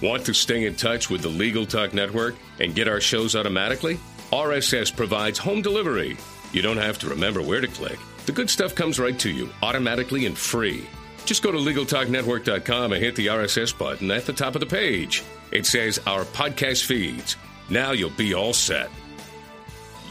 Want 0.00 0.24
to 0.26 0.34
stay 0.34 0.66
in 0.66 0.76
touch 0.76 1.10
with 1.10 1.22
the 1.22 1.28
Legal 1.28 1.66
Talk 1.66 1.94
Network 1.94 2.36
and 2.60 2.74
get 2.74 2.88
our 2.88 3.00
shows 3.00 3.34
automatically? 3.34 3.98
RSS 4.30 4.94
provides 4.94 5.38
home 5.38 5.62
delivery. 5.62 6.16
You 6.52 6.62
don't 6.62 6.76
have 6.76 6.98
to 7.00 7.08
remember 7.08 7.42
where 7.42 7.60
to 7.60 7.66
click. 7.66 7.98
The 8.26 8.32
good 8.32 8.50
stuff 8.50 8.74
comes 8.74 8.98
right 8.98 9.18
to 9.20 9.30
you 9.30 9.48
automatically 9.62 10.26
and 10.26 10.36
free. 10.36 10.86
Just 11.24 11.42
go 11.42 11.50
to 11.50 11.58
LegalTalkNetwork.com 11.58 12.92
and 12.92 13.02
hit 13.02 13.16
the 13.16 13.26
RSS 13.26 13.76
button 13.76 14.10
at 14.10 14.26
the 14.26 14.32
top 14.32 14.54
of 14.54 14.60
the 14.60 14.66
page. 14.66 15.24
It 15.50 15.66
says 15.66 15.98
Our 16.06 16.24
Podcast 16.24 16.84
Feeds. 16.84 17.36
Now 17.70 17.92
you'll 17.92 18.10
be 18.10 18.34
all 18.34 18.52
set. 18.52 18.90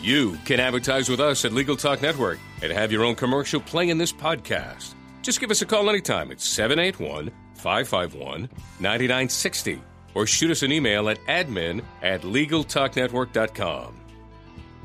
You 0.02 0.38
can 0.46 0.60
advertise 0.60 1.10
with 1.10 1.20
us 1.20 1.44
at 1.44 1.54
Legal 1.54 1.76
Talk 1.76 2.02
Network 2.02 2.40
and 2.62 2.72
have 2.72 2.92
your 2.92 3.04
own 3.04 3.16
commercial 3.16 3.60
play 3.60 3.90
in 3.90 3.98
this 3.98 4.14
podcast. 4.14 4.94
Just 5.22 5.40
give 5.40 5.52
us 5.52 5.62
a 5.62 5.66
call 5.66 5.90
anytime 5.90 6.32
at 6.32 6.40
781 6.40 7.32
551 7.56 8.42
9960 8.80 9.82
or 10.14 10.26
shoot 10.26 10.52
us 10.52 10.64
an 10.64 10.72
email 10.72 11.10
at 11.10 11.20
admin 11.26 11.84
at 12.02 12.22
LegalTalkNetwork.com. 12.22 14.00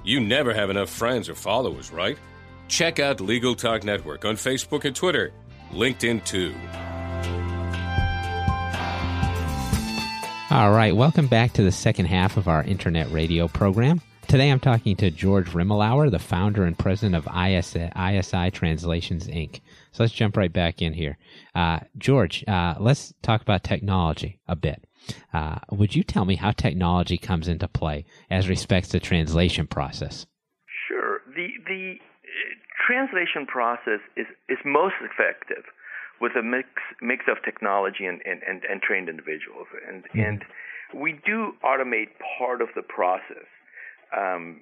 You 0.05 0.21
never 0.21 0.53
have 0.53 0.71
enough 0.71 0.91
friends 0.91 1.29
or 1.29 1.35
followers, 1.35 1.93
right? 1.93 2.19
Check 2.69 2.99
out 2.99 3.21
Legal 3.21 3.55
Talk 3.55 3.85
Network 3.85 4.25
on 4.25 4.35
Facebook 4.35 4.85
and 4.85 4.97
Twitter, 4.97 5.33
LinkedIn 5.71 6.25
too. 6.25 6.55
All 10.51 10.73
right, 10.73 10.95
welcome 10.95 11.29
back 11.29 11.53
to 11.55 11.63
the 11.63 11.73
second 11.73 12.07
half 12.07 12.37
of 12.37 12.49
our 12.49 12.63
internet 12.65 13.11
radio 13.13 13.47
program. 13.49 14.01
Today 14.33 14.51
I'm 14.51 14.61
talking 14.61 14.97
to 14.97 15.11
George 15.11 15.51
Rimalower, 15.51 16.11
the 16.11 16.19
founder 16.19 16.65
and 16.65 16.79
president 16.79 17.17
of 17.17 17.29
ISI, 17.37 17.91
ISI 17.95 18.51
Translations 18.51 19.29
Inc. 19.29 19.61
So 19.93 20.03
let's 20.03 20.15
jump 20.15 20.39
right 20.39 20.51
back 20.51 20.81
in 20.81 20.95
here. 20.95 21.19
Uh, 21.55 21.81
George, 21.99 22.43
uh, 22.49 22.77
let's 22.81 23.13
talk 23.21 23.43
about 23.43 23.63
technology 23.63 24.41
a 24.49 24.57
bit. 24.57 24.85
Uh, 25.35 25.59
would 25.71 25.95
you 25.95 26.03
tell 26.03 26.25
me 26.25 26.37
how 26.37 26.51
technology 26.51 27.19
comes 27.19 27.47
into 27.47 27.69
play 27.69 28.07
as 28.31 28.49
respects 28.49 28.89
the 28.89 29.01
translation 29.01 29.67
process? 29.67 30.25
Sure. 30.89 31.21
The 31.37 31.49
the 31.67 31.97
uh, 32.01 32.55
translation 32.87 33.45
process 33.45 34.01
is 34.17 34.29
is 34.49 34.57
most 34.65 34.95
effective 35.03 35.65
with 36.23 36.33
a 36.41 36.43
mix 36.43 36.69
mix 37.03 37.27
of 37.31 37.37
technology 37.45 38.07
and 38.07 38.23
and, 38.25 38.41
and, 38.49 38.63
and 38.65 38.81
trained 38.81 39.11
individuals, 39.11 39.67
and 39.87 40.05
mm-hmm. 40.05 40.21
and 40.21 40.45
we 40.95 41.21
do 41.27 41.53
automate 41.63 42.17
part 42.39 42.63
of 42.63 42.69
the 42.75 42.83
process. 42.83 43.45
Um, 44.17 44.61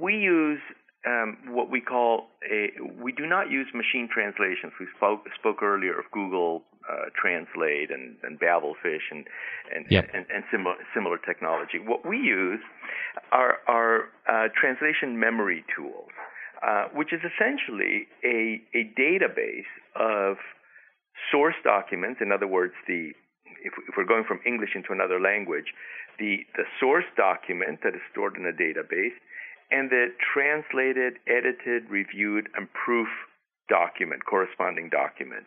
we 0.00 0.14
use 0.14 0.60
um, 1.06 1.38
what 1.48 1.70
we 1.70 1.80
call 1.80 2.28
a. 2.50 2.70
We 3.00 3.12
do 3.12 3.26
not 3.26 3.50
use 3.50 3.68
machine 3.74 4.08
translations. 4.12 4.72
We 4.80 4.86
spoke 4.96 5.20
spoke 5.38 5.62
earlier 5.62 5.98
of 5.98 6.04
Google 6.12 6.62
uh, 6.90 7.10
Translate 7.20 7.90
and, 7.90 8.16
and 8.22 8.38
Babelfish 8.40 9.06
and 9.10 9.24
and, 9.74 9.86
yep. 9.88 10.08
and, 10.12 10.26
and 10.34 10.44
similar 10.50 10.74
similar 10.94 11.18
technology. 11.18 11.78
What 11.78 12.06
we 12.06 12.16
use 12.16 12.60
are 13.30 13.58
are 13.68 14.08
uh, 14.28 14.48
translation 14.60 15.18
memory 15.18 15.64
tools, 15.76 16.10
uh, 16.66 16.86
which 16.92 17.12
is 17.12 17.20
essentially 17.22 18.06
a 18.24 18.60
a 18.74 18.90
database 18.98 19.70
of 19.94 20.36
source 21.30 21.56
documents. 21.62 22.20
In 22.20 22.32
other 22.32 22.48
words, 22.48 22.74
the 22.88 23.12
if, 23.62 23.72
if 23.88 23.94
we're 23.96 24.06
going 24.06 24.24
from 24.26 24.40
English 24.46 24.70
into 24.74 24.92
another 24.92 25.20
language, 25.20 25.74
the 26.18 26.46
the 26.56 26.64
source 26.80 27.04
document 27.16 27.80
that 27.82 27.94
is 27.94 28.00
stored 28.10 28.36
in 28.36 28.46
a 28.46 28.52
database 28.52 29.16
and 29.70 29.90
the 29.90 30.08
translated, 30.32 31.14
edited, 31.26 31.90
reviewed, 31.90 32.48
and 32.54 32.68
proof 32.72 33.08
document, 33.68 34.24
corresponding 34.24 34.88
document. 34.88 35.46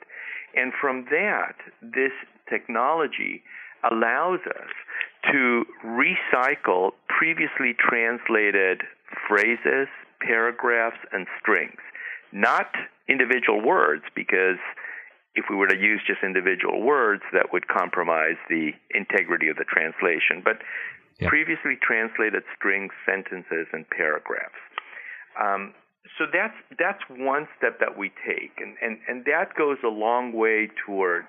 And 0.56 0.74
from 0.80 1.06
that, 1.12 1.56
this 1.82 2.12
technology 2.50 3.44
allows 3.90 4.40
us 4.48 4.72
to 5.32 5.66
recycle 5.86 6.92
previously 7.08 7.76
translated 7.80 8.82
phrases, 9.28 9.88
paragraphs, 10.20 10.98
and 11.14 11.28
strings. 11.40 11.80
Not 12.32 12.68
individual 13.08 13.62
words, 13.62 14.04
because 14.16 14.60
if 15.36 15.46
we 15.50 15.56
were 15.56 15.68
to 15.68 15.78
use 15.78 16.02
just 16.06 16.24
individual 16.24 16.82
words, 16.82 17.24
that 17.34 17.54
would 17.54 17.68
compromise 17.68 18.38
the 18.50 18.72
integrity 18.94 19.48
of 19.48 19.58
the 19.58 19.66
translation. 19.66 20.42
But 20.44 20.58
previously 21.28 21.78
translated 21.82 22.44
strings, 22.56 22.92
sentences, 23.06 23.68
and 23.74 23.88
paragraphs. 23.90 24.56
Um, 25.40 25.74
so 26.18 26.26
that's 26.32 26.56
that's 26.80 27.04
one 27.10 27.48
step 27.58 27.80
that 27.80 27.98
we 27.98 28.10
take, 28.26 28.54
and, 28.58 28.76
and, 28.82 28.98
and 29.08 29.26
that 29.26 29.54
goes 29.58 29.78
a 29.84 29.90
long 29.90 30.34
way 30.34 30.70
towards 30.86 31.28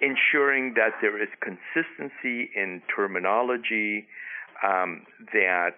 ensuring 0.00 0.74
that 0.74 0.92
there 1.00 1.20
is 1.20 1.28
consistency 1.40 2.50
in 2.54 2.80
terminology, 2.94 4.06
um, 4.64 5.04
that 5.32 5.76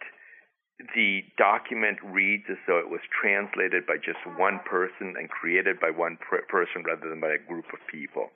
the 0.94 1.22
document 1.38 1.98
reads 2.02 2.44
as 2.50 2.58
though 2.66 2.78
it 2.78 2.90
was 2.90 3.00
translated 3.10 3.86
by 3.86 3.96
just 3.96 4.18
one 4.38 4.60
person 4.64 5.14
and 5.18 5.28
created 5.28 5.78
by 5.80 5.90
one 5.90 6.18
per- 6.18 6.42
person 6.48 6.82
rather 6.84 7.08
than 7.08 7.20
by 7.20 7.32
a 7.32 7.48
group 7.48 7.66
of 7.72 7.80
people. 7.90 8.30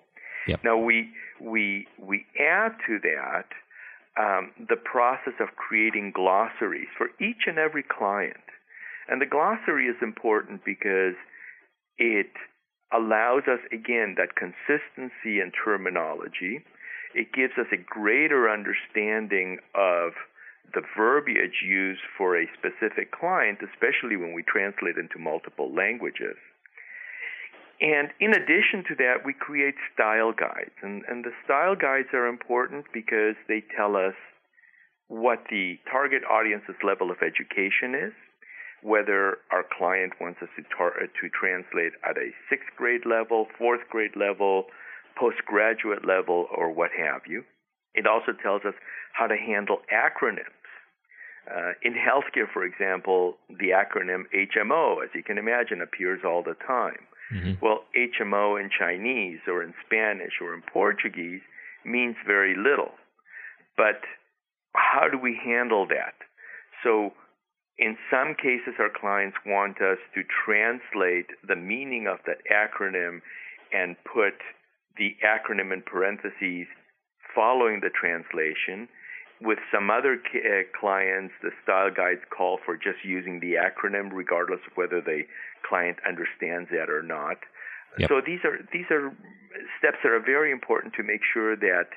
Yep. 0.47 0.61
Now 0.65 0.79
we 0.79 1.11
we 1.41 1.87
we 1.99 2.25
add 2.39 2.77
to 2.87 2.99
that 3.03 3.51
um, 4.19 4.53
the 4.69 4.77
process 4.77 5.35
of 5.41 5.57
creating 5.57 6.13
glossaries 6.15 6.89
for 6.97 7.09
each 7.21 7.47
and 7.47 7.59
every 7.59 7.83
client. 7.83 8.45
And 9.09 9.21
the 9.21 9.27
glossary 9.27 9.87
is 9.87 9.97
important 10.03 10.65
because 10.65 11.15
it 11.99 12.33
allows 12.93 13.43
us, 13.47 13.61
again, 13.73 14.17
that 14.17 14.37
consistency 14.37 15.41
in 15.41 15.53
terminology. 15.53 16.65
It 17.15 17.33
gives 17.33 17.55
us 17.59 17.67
a 17.73 17.77
greater 17.77 18.49
understanding 18.49 19.59
of 19.75 20.13
the 20.75 20.83
verbiage 20.97 21.63
used 21.65 22.03
for 22.17 22.37
a 22.37 22.49
specific 22.59 23.13
client, 23.13 23.59
especially 23.63 24.17
when 24.17 24.33
we 24.33 24.43
translate 24.43 24.97
into 24.97 25.19
multiple 25.19 25.73
languages. 25.75 26.37
And 27.81 28.09
in 28.21 28.33
addition 28.33 28.85
to 28.89 28.95
that, 28.97 29.25
we 29.25 29.35
create 29.35 29.75
style 29.93 30.33
guides. 30.33 30.73
And, 30.83 31.03
and 31.09 31.25
the 31.25 31.33
style 31.45 31.77
guides 31.77 32.09
are 32.15 32.27
important 32.27 32.87
because 32.93 33.37
they 33.49 33.63
tell 33.77 33.97
us 33.97 34.15
what 35.09 35.45
the 35.51 35.79
target 35.91 36.23
audience's 36.25 36.77
level 36.83 37.11
of 37.11 37.19
education 37.23 37.95
is, 37.95 38.13
whether 38.83 39.39
our 39.53 39.65
client 39.77 40.15
wants 40.21 40.41
us 40.43 40.49
to, 40.57 40.63
tar- 40.77 40.97
uh, 40.97 41.07
to 41.21 41.29
translate 41.29 41.93
at 42.03 42.17
a 42.17 42.33
sixth 42.49 42.69
grade 42.77 43.05
level, 43.05 43.47
fourth 43.59 43.87
grade 43.91 44.17
level, 44.17 44.65
postgraduate 45.19 46.05
level, 46.07 46.47
or 46.57 46.73
what 46.73 46.91
have 46.97 47.23
you. 47.29 47.45
It 47.97 48.07
also 48.07 48.33
tells 48.33 48.63
us 48.65 48.75
how 49.13 49.27
to 49.27 49.37
handle 49.37 49.79
acronyms. 49.93 50.53
Uh, 51.51 51.73
in 51.83 51.95
healthcare, 51.95 52.51
for 52.53 52.65
example, 52.65 53.37
the 53.49 53.71
acronym 53.71 54.25
HMO, 54.35 55.03
as 55.03 55.11
you 55.15 55.23
can 55.23 55.39
imagine, 55.39 55.81
appears 55.81 56.21
all 56.25 56.43
the 56.43 56.57
time. 56.67 56.99
Mm-hmm. 57.33 57.65
Well, 57.65 57.85
HMO 57.97 58.61
in 58.61 58.71
Chinese 58.77 59.41
or 59.47 59.63
in 59.63 59.73
Spanish 59.85 60.35
or 60.41 60.55
in 60.55 60.63
Portuguese 60.73 61.41
means 61.85 62.17
very 62.27 62.55
little. 62.57 62.93
But 63.77 64.03
how 64.75 65.09
do 65.09 65.19
we 65.19 65.39
handle 65.43 65.87
that? 65.89 66.15
So, 66.83 67.13
in 67.79 67.97
some 68.11 68.35
cases, 68.35 68.75
our 68.79 68.91
clients 68.91 69.37
want 69.45 69.81
us 69.81 69.99
to 70.15 70.23
translate 70.45 71.27
the 71.47 71.57
meaning 71.57 72.07
of 72.07 72.19
that 72.27 72.39
acronym 72.51 73.21
and 73.73 73.97
put 74.05 74.35
the 74.97 75.17
acronym 75.25 75.73
in 75.73 75.83
parentheses 75.83 76.67
following 77.37 77.81
the 77.85 77.93
translation. 77.93 78.89
With 79.43 79.59
some 79.69 79.91
other 79.91 80.17
uh, 80.17 80.65
clients, 80.81 81.35
the 81.43 81.53
style 81.63 81.93
guides 81.93 82.25
call 82.33 82.59
for 82.65 82.75
just 82.75 83.05
using 83.05 83.39
the 83.39 83.61
acronym, 83.61 84.09
regardless 84.11 84.61
of 84.67 84.73
whether 84.77 85.03
the 85.05 85.29
client 85.69 85.99
understands 86.09 86.71
that 86.73 86.89
or 86.89 87.03
not. 87.03 87.37
Yep. 87.99 88.09
So 88.09 88.21
these 88.25 88.41
are 88.49 88.57
these 88.73 88.89
are 88.91 89.13
steps 89.79 90.01
that 90.03 90.13
are 90.13 90.25
very 90.25 90.51
important 90.53 90.95
to 90.95 91.03
make 91.03 91.21
sure 91.33 91.55
that 91.55 91.93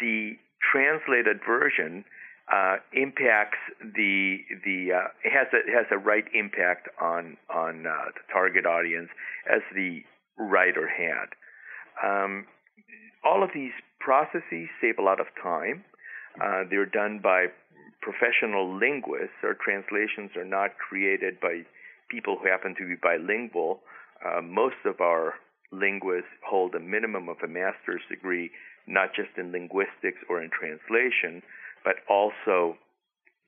the 0.00 0.38
translated 0.62 1.40
version 1.46 2.04
uh, 2.52 2.76
impacts 2.92 3.58
the 3.80 4.38
the 4.64 4.94
uh, 4.94 5.08
has 5.24 5.46
a 5.52 5.62
has 5.70 5.86
a 5.90 5.98
right 5.98 6.24
impact 6.34 6.88
on 7.00 7.36
on 7.50 7.86
uh, 7.86 8.10
the 8.14 8.22
target 8.32 8.66
audience 8.66 9.08
as 9.50 9.62
the 9.74 10.00
writer 10.38 10.86
had. 10.86 11.34
Um, 12.02 12.46
all 13.24 13.42
of 13.42 13.50
these 13.54 13.72
processes 14.04 14.68
save 14.80 14.98
a 14.98 15.02
lot 15.02 15.20
of 15.20 15.26
time. 15.42 15.84
Uh, 16.40 16.64
they're 16.70 16.86
done 16.86 17.20
by 17.22 17.46
professional 18.00 18.78
linguists. 18.78 19.36
Our 19.42 19.54
translations 19.54 20.30
are 20.36 20.44
not 20.44 20.70
created 20.76 21.40
by 21.40 21.62
people 22.10 22.36
who 22.36 22.48
happen 22.48 22.74
to 22.78 22.86
be 22.86 22.96
bilingual. 23.00 23.80
Uh, 24.24 24.42
most 24.42 24.80
of 24.84 25.00
our 25.00 25.34
linguists 25.70 26.30
hold 26.46 26.74
a 26.74 26.80
minimum 26.80 27.28
of 27.28 27.36
a 27.44 27.48
master's 27.48 28.02
degree, 28.10 28.50
not 28.86 29.14
just 29.14 29.30
in 29.38 29.52
linguistics 29.52 30.18
or 30.28 30.42
in 30.42 30.50
translation, 30.50 31.42
but 31.84 31.96
also 32.08 32.76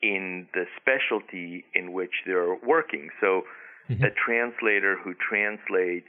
in 0.02 0.46
the 0.54 0.64
specialty 0.80 1.64
in 1.74 1.92
which 1.92 2.12
they're 2.26 2.56
working. 2.66 3.08
So, 3.20 3.42
mm-hmm. 3.88 4.04
a 4.04 4.10
translator 4.10 4.96
who 5.02 5.14
translates 5.14 6.08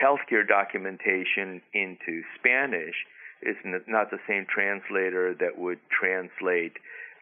healthcare 0.00 0.46
documentation 0.46 1.60
into 1.74 2.22
Spanish 2.38 2.94
is 3.42 3.56
not 3.86 4.10
the 4.10 4.18
same 4.28 4.46
translator 4.52 5.34
that 5.38 5.58
would 5.58 5.78
translate 5.90 6.72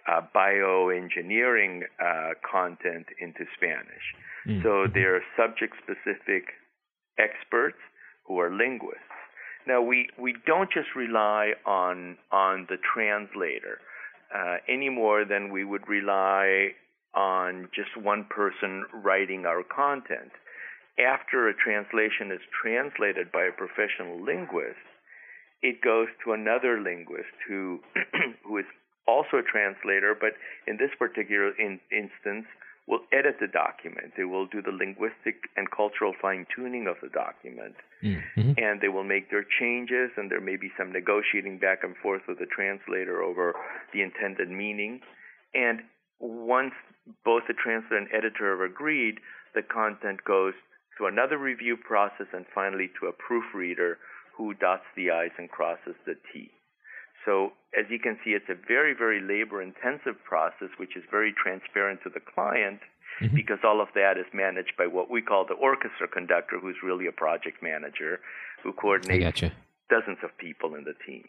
uh, 0.08 0.20
bioengineering 0.34 1.82
uh, 2.00 2.30
content 2.48 3.06
into 3.20 3.44
Spanish. 3.56 4.06
Mm-hmm. 4.46 4.62
So 4.62 4.86
they're 4.92 5.22
subject 5.36 5.74
specific 5.82 6.54
experts 7.18 7.78
who 8.26 8.38
are 8.38 8.50
linguists. 8.50 9.02
Now 9.66 9.82
we, 9.82 10.08
we 10.18 10.34
don't 10.46 10.70
just 10.70 10.94
rely 10.94 11.52
on 11.66 12.16
on 12.30 12.66
the 12.68 12.76
translator 12.94 13.80
uh, 14.34 14.56
any 14.68 14.88
more 14.88 15.24
than 15.24 15.52
we 15.52 15.64
would 15.64 15.88
rely 15.88 16.68
on 17.14 17.68
just 17.74 17.96
one 17.96 18.26
person 18.28 18.84
writing 18.92 19.44
our 19.46 19.62
content. 19.64 20.30
After 20.98 21.48
a 21.48 21.54
translation 21.54 22.30
is 22.30 22.40
translated 22.62 23.32
by 23.32 23.44
a 23.44 23.52
professional 23.52 24.22
linguist, 24.22 24.78
it 25.62 25.80
goes 25.82 26.08
to 26.24 26.32
another 26.32 26.80
linguist 26.80 27.34
who 27.48 27.80
who 28.44 28.58
is 28.58 28.66
also 29.06 29.38
a 29.38 29.42
translator, 29.42 30.16
but 30.18 30.32
in 30.66 30.76
this 30.76 30.90
particular 30.98 31.52
in, 31.58 31.80
instance, 31.90 32.46
will 32.86 33.00
edit 33.12 33.36
the 33.40 33.48
document. 33.48 34.12
They 34.16 34.24
will 34.24 34.46
do 34.46 34.62
the 34.62 34.70
linguistic 34.70 35.50
and 35.56 35.70
cultural 35.70 36.14
fine 36.20 36.46
tuning 36.54 36.86
of 36.86 36.96
the 37.02 37.08
document. 37.08 37.74
Mm-hmm. 38.02 38.52
And 38.58 38.80
they 38.80 38.88
will 38.88 39.04
make 39.04 39.30
their 39.30 39.44
changes, 39.58 40.10
and 40.16 40.30
there 40.30 40.40
may 40.40 40.56
be 40.56 40.70
some 40.78 40.92
negotiating 40.92 41.58
back 41.58 41.82
and 41.82 41.96
forth 41.96 42.22
with 42.28 42.38
the 42.38 42.46
translator 42.46 43.22
over 43.22 43.54
the 43.92 44.02
intended 44.02 44.50
meaning. 44.50 45.00
And 45.54 45.80
once 46.20 46.74
both 47.24 47.42
the 47.48 47.54
translator 47.54 47.98
and 47.98 48.08
editor 48.14 48.54
have 48.54 48.70
agreed, 48.70 49.18
the 49.54 49.62
content 49.62 50.22
goes 50.24 50.54
to 50.98 51.06
another 51.06 51.38
review 51.38 51.76
process 51.76 52.26
and 52.32 52.46
finally 52.54 52.90
to 53.00 53.08
a 53.08 53.12
proofreader 53.12 53.98
who 54.36 54.54
dots 54.54 54.84
the 54.96 55.10
I's 55.10 55.32
and 55.38 55.50
crosses 55.50 55.96
the 56.04 56.14
T. 56.32 56.50
So 57.24 57.52
as 57.76 57.86
you 57.90 57.98
can 57.98 58.18
see, 58.24 58.30
it's 58.30 58.48
a 58.48 58.54
very, 58.68 58.94
very 58.94 59.20
labor 59.20 59.60
intensive 59.60 60.22
process, 60.24 60.68
which 60.78 60.96
is 60.96 61.02
very 61.10 61.34
transparent 61.34 62.00
to 62.04 62.10
the 62.10 62.20
client 62.20 62.80
mm-hmm. 63.20 63.34
because 63.34 63.58
all 63.64 63.80
of 63.80 63.88
that 63.94 64.16
is 64.16 64.26
managed 64.32 64.72
by 64.78 64.86
what 64.86 65.10
we 65.10 65.20
call 65.20 65.44
the 65.46 65.54
orchestra 65.54 66.06
conductor, 66.08 66.58
who's 66.60 66.76
really 66.82 67.06
a 67.06 67.12
project 67.12 67.62
manager 67.62 68.20
who 68.62 68.72
coordinates 68.72 69.40
dozens 69.90 70.18
of 70.22 70.36
people 70.38 70.74
in 70.74 70.84
the 70.84 70.94
team. 71.06 71.24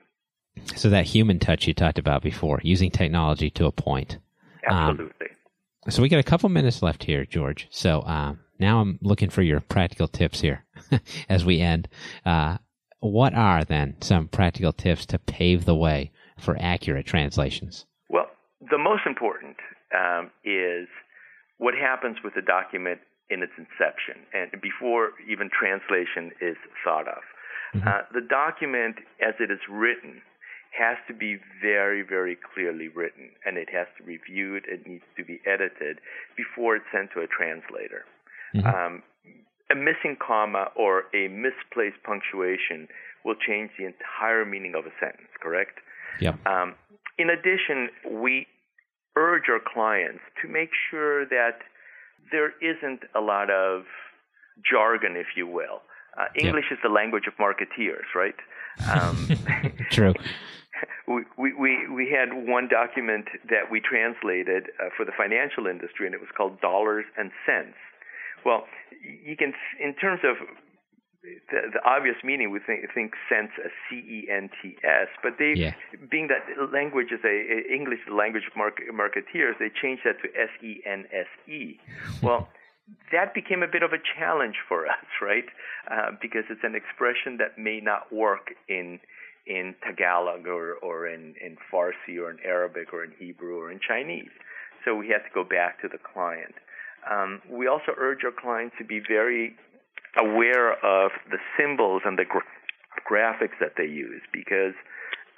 So 0.76 0.89
that 0.89 1.06
human 1.06 1.39
touch 1.39 1.67
you 1.67 1.74
talked 1.74 2.00
about 2.00 2.24
before, 2.24 2.60
using 2.63 2.91
technology 2.91 3.50
to 3.52 3.65
a 3.65 3.72
point. 3.72 4.17
Absolutely. 4.65 5.28
Um, 5.86 5.91
so 5.91 6.02
we 6.02 6.10
got 6.10 6.20
a 6.20 6.24
couple 6.24 6.50
minutes 6.50 6.82
left 6.82 7.04
here, 7.04 7.26
George. 7.26 7.67
So 7.70 8.02
um, 8.04 8.39
now 8.60 8.82
I'm 8.82 9.00
looking 9.02 9.30
for 9.30 9.41
your 9.41 9.60
practical 9.62 10.08
tips 10.08 10.41
here 10.41 10.65
as 11.30 11.46
we 11.46 11.62
end. 11.62 11.88
Uh, 12.26 12.58
what 13.00 13.34
are 13.34 13.64
then 13.64 13.96
some 14.02 14.28
practical 14.28 14.74
tips 14.74 15.06
to 15.08 15.20
pave 15.20 15.66
the 15.66 15.76
way 15.76 16.12
for 16.40 16.58
accurate 16.60 17.06
translations? 17.06 17.86
Well, 18.10 18.28
the 18.60 18.78
most 18.78 19.04
important 19.06 19.58
um, 19.96 20.32
is 20.44 20.88
what 21.58 21.74
happens 21.74 22.18
with 22.24 22.34
the 22.36 22.42
document 22.42 23.00
in 23.30 23.44
its 23.44 23.52
inception 23.58 24.24
and 24.34 24.62
before 24.62 25.12
even 25.30 25.50
translation 25.50 26.32
is 26.42 26.56
thought 26.84 27.08
of. 27.08 27.22
Mm-hmm. 27.76 27.88
Uh, 27.88 28.02
the 28.14 28.26
document, 28.28 28.98
as 29.22 29.36
it 29.40 29.52
is 29.52 29.60
written, 29.70 30.22
has 30.78 30.98
to 31.08 31.14
be 31.14 31.38
very, 31.62 32.04
very 32.04 32.38
clearly 32.54 32.88
written, 32.88 33.32
and 33.46 33.58
it 33.58 33.68
has 33.74 33.88
to 33.98 34.04
be 34.04 34.18
reviewed. 34.18 34.64
It 34.68 34.88
needs 34.88 35.04
to 35.18 35.26
be 35.26 35.40
edited 35.46 36.00
before 36.36 36.76
it's 36.76 36.86
sent 36.94 37.12
to 37.16 37.22
a 37.22 37.28
translator. 37.28 38.06
Mm-hmm. 38.56 38.68
Um, 38.68 39.04
a 39.72 39.76
missing 39.76 40.18
comma 40.26 40.68
or 40.76 41.06
a 41.14 41.28
misplaced 41.28 42.02
punctuation 42.04 42.88
will 43.26 43.36
change 43.36 43.72
the 43.78 43.86
entire 43.86 44.46
meaning 44.46 44.74
of 44.76 44.86
a 44.86 44.94
sentence, 45.00 45.30
correct? 45.42 45.80
Yep. 46.22 46.46
Um, 46.46 46.76
in 47.18 47.30
addition, 47.30 47.90
we 48.22 48.48
urge 49.16 49.50
our 49.50 49.60
clients 49.60 50.22
to 50.42 50.48
make 50.48 50.70
sure 50.90 51.26
that 51.26 51.60
there 52.32 52.54
isn't 52.62 53.02
a 53.16 53.20
lot 53.20 53.50
of 53.50 53.84
jargon, 54.70 55.16
if 55.16 55.28
you 55.36 55.48
will. 55.48 55.82
Uh, 56.18 56.26
English 56.36 56.66
yep. 56.72 56.78
is 56.78 56.84
the 56.84 56.90
language 56.90 57.26
of 57.28 57.34
marketeers, 57.38 58.08
right? 58.16 58.36
Um, 58.92 59.28
True. 59.92 60.14
We, 61.08 61.54
we, 61.54 61.88
we 61.88 62.12
had 62.12 62.34
one 62.34 62.68
document 62.68 63.26
that 63.50 63.72
we 63.72 63.80
translated 63.80 64.66
uh, 64.78 64.90
for 64.96 65.06
the 65.06 65.14
financial 65.18 65.66
industry, 65.66 66.06
and 66.06 66.14
it 66.14 66.20
was 66.20 66.30
called 66.36 66.60
Dollars 66.60 67.06
and 67.18 67.32
Cents. 67.48 67.78
Well, 68.45 68.65
you 69.02 69.36
can, 69.36 69.54
in 69.82 69.93
terms 69.95 70.21
of 70.23 70.38
the, 71.23 71.73
the 71.73 71.82
obvious 71.84 72.15
meaning, 72.23 72.52
we 72.52 72.60
think, 72.60 72.86
think 72.93 73.13
cents 73.30 73.52
as 73.63 73.71
C 73.89 73.97
E 73.97 74.28
N 74.32 74.50
T 74.62 74.78
S, 74.84 75.08
but 75.21 75.34
they, 75.38 75.54
yeah. 75.56 75.73
being 76.10 76.30
that 76.30 76.45
language 76.71 77.12
is 77.12 77.19
a, 77.23 77.28
a 77.28 77.73
English 77.73 78.00
language 78.12 78.43
of 78.50 78.56
market, 78.56 78.88
marketeers, 78.93 79.60
they 79.60 79.69
changed 79.69 80.04
that 80.06 80.21
to 80.21 80.30
S 80.39 80.52
E 80.63 80.82
N 80.86 81.06
S 81.12 81.28
E. 81.50 81.80
Well, 82.21 82.47
that 83.12 83.34
became 83.34 83.63
a 83.63 83.67
bit 83.67 83.84
of 83.84 83.91
a 83.91 84.00
challenge 84.17 84.56
for 84.67 84.88
us, 84.88 85.06
right? 85.21 85.45
Uh, 85.91 86.12
because 86.21 86.43
it's 86.50 86.63
an 86.63 86.76
expression 86.76 87.38
that 87.38 87.58
may 87.58 87.80
not 87.82 88.12
work 88.13 88.54
in 88.69 89.00
in 89.47 89.76
Tagalog 89.82 90.45
or, 90.45 90.73
or 90.84 91.08
in, 91.08 91.34
in 91.39 91.56
Farsi 91.71 92.19
or 92.19 92.30
in 92.30 92.38
Arabic 92.43 92.91
or 92.91 93.06
in 93.06 93.13
Hebrew 93.17 93.58
or 93.58 93.71
in 93.71 93.80
Chinese. 93.80 94.32
So 94.84 94.93
we 94.95 95.08
had 95.08 95.19
to 95.19 95.32
go 95.34 95.43
back 95.43 95.82
to 95.82 95.88
the 95.88 95.97
client. 95.97 96.56
Um, 97.10 97.42
we 97.50 97.68
also 97.68 97.94
urge 97.98 98.24
our 98.24 98.32
clients 98.32 98.76
to 98.80 98.86
be 98.86 99.00
very 99.00 99.56
aware 100.18 100.74
of 100.74 101.12
the 101.30 101.38
symbols 101.58 102.02
and 102.06 102.18
the 102.18 102.26
gra- 102.26 102.42
graphics 103.10 103.58
that 103.60 103.74
they 103.78 103.86
use 103.86 104.22
because 104.34 104.74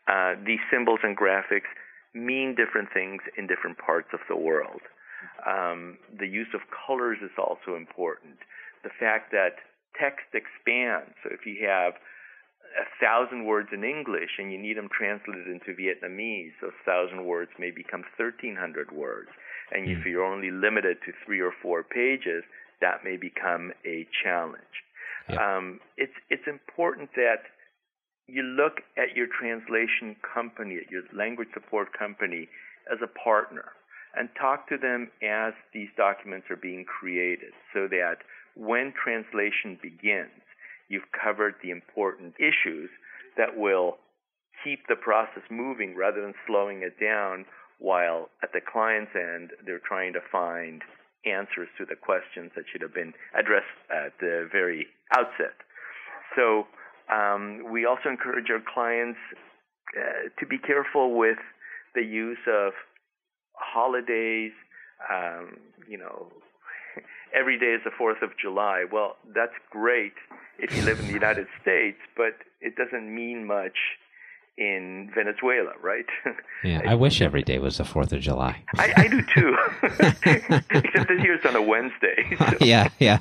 uh, 0.07 0.35
these 0.45 0.59
symbols 0.71 0.99
and 1.03 1.17
graphics 1.17 1.69
mean 2.13 2.55
different 2.55 2.89
things 2.93 3.21
in 3.37 3.45
different 3.45 3.77
parts 3.77 4.09
of 4.13 4.19
the 4.27 4.35
world. 4.35 4.81
Um, 5.45 5.97
the 6.17 6.27
use 6.27 6.49
of 6.53 6.61
colors 6.87 7.19
is 7.21 7.31
also 7.37 7.75
important. 7.75 8.39
The 8.83 8.89
fact 8.99 9.31
that 9.31 9.59
text 9.99 10.31
expands. 10.33 11.13
So 11.23 11.29
if 11.31 11.45
you 11.45 11.67
have 11.67 11.93
a 12.77 12.87
thousand 13.01 13.45
words 13.45 13.69
in 13.73 13.83
English 13.83 14.37
and 14.37 14.51
you 14.51 14.57
need 14.57 14.77
them 14.77 14.89
translated 14.89 15.47
into 15.47 15.75
Vietnamese, 15.75 16.53
those 16.61 16.77
thousand 16.85 17.25
words 17.25 17.51
may 17.59 17.71
become 17.71 18.03
1,300 18.17 18.91
words. 18.91 19.29
And 19.71 19.89
if 19.89 20.03
hmm. 20.03 20.09
you're 20.09 20.25
only 20.25 20.51
limited 20.51 20.97
to 21.05 21.11
three 21.25 21.41
or 21.41 21.51
four 21.61 21.83
pages, 21.83 22.43
that 22.81 23.03
may 23.03 23.17
become 23.17 23.71
a 23.85 24.07
challenge. 24.23 24.63
Um, 25.29 25.79
it's 25.97 26.13
it's 26.29 26.47
important 26.47 27.11
that 27.15 27.45
you 28.27 28.41
look 28.41 28.81
at 28.97 29.15
your 29.15 29.27
translation 29.27 30.15
company, 30.21 30.77
at 30.77 30.89
your 30.89 31.03
language 31.13 31.49
support 31.53 31.89
company, 31.97 32.47
as 32.91 32.97
a 33.03 33.07
partner, 33.07 33.73
and 34.15 34.29
talk 34.39 34.67
to 34.69 34.77
them 34.77 35.11
as 35.21 35.53
these 35.73 35.89
documents 35.97 36.47
are 36.49 36.55
being 36.55 36.85
created, 36.85 37.53
so 37.73 37.87
that 37.87 38.17
when 38.55 38.93
translation 38.93 39.77
begins, 39.81 40.41
you've 40.89 41.11
covered 41.13 41.55
the 41.61 41.69
important 41.69 42.33
issues 42.39 42.89
that 43.37 43.55
will 43.55 43.97
keep 44.63 44.87
the 44.87 44.95
process 44.95 45.43
moving 45.49 45.95
rather 45.95 46.21
than 46.21 46.33
slowing 46.47 46.81
it 46.81 46.99
down 46.99 47.45
while 47.79 48.29
at 48.43 48.51
the 48.53 48.61
client's 48.61 49.11
end 49.15 49.51
they're 49.65 49.81
trying 49.85 50.13
to 50.13 50.19
find 50.31 50.81
answers 51.25 51.67
to 51.77 51.85
the 51.85 51.95
questions 51.95 52.51
that 52.55 52.63
should 52.71 52.81
have 52.81 52.93
been 52.93 53.13
addressed 53.37 53.75
at 53.91 54.13
the 54.19 54.47
very 54.51 54.87
outset. 55.15 55.55
So 56.35 56.67
um, 57.11 57.65
we 57.71 57.85
also 57.85 58.09
encourage 58.09 58.49
our 58.49 58.61
clients 58.73 59.19
uh, 59.97 60.29
to 60.39 60.45
be 60.45 60.57
careful 60.57 61.17
with 61.17 61.39
the 61.95 62.03
use 62.03 62.39
of 62.47 62.73
holidays. 63.53 64.51
Um, 65.11 65.57
you 65.87 65.97
know, 65.97 66.31
every 67.35 67.57
day 67.59 67.73
is 67.73 67.81
the 67.83 67.91
Fourth 67.97 68.21
of 68.21 68.29
July. 68.39 68.85
Well, 68.89 69.17
that's 69.33 69.55
great 69.71 70.13
if 70.59 70.75
you 70.75 70.83
live 70.83 70.99
in 70.99 71.07
the 71.07 71.13
United 71.13 71.47
States, 71.61 71.97
but 72.15 72.35
it 72.61 72.75
doesn't 72.75 73.13
mean 73.13 73.45
much 73.45 73.77
in 74.59 75.09
Venezuela, 75.15 75.71
right? 75.81 76.05
Yeah, 76.61 76.81
I 76.85 76.95
wish 76.95 77.21
every 77.21 77.41
day 77.41 77.57
was 77.57 77.77
the 77.77 77.85
Fourth 77.85 78.11
of 78.11 78.19
July. 78.19 78.61
I, 78.75 78.93
I 78.97 79.07
do 79.07 79.21
too, 79.33 79.55
except 79.81 81.07
this 81.07 81.23
year 81.23 81.35
it's 81.35 81.45
on 81.45 81.55
a 81.55 81.61
Wednesday. 81.61 82.35
So. 82.37 82.57
yeah, 82.59 82.89
yeah. 82.99 83.19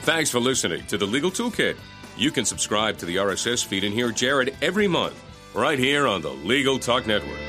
Thanks 0.03 0.29
for 0.29 0.39
listening 0.39 0.85
to 0.87 0.97
the 0.97 1.05
Legal 1.05 1.29
Toolkit. 1.29 1.77
You 2.17 2.31
can 2.31 2.43
subscribe 2.43 2.97
to 2.97 3.05
the 3.05 3.17
RSS 3.17 3.63
feed 3.63 3.83
and 3.83 3.93
hear 3.93 4.11
Jared 4.11 4.55
every 4.61 4.87
month, 4.87 5.15
right 5.53 5.79
here 5.79 6.07
on 6.07 6.21
the 6.21 6.31
Legal 6.31 6.79
Talk 6.79 7.05
Network. 7.05 7.48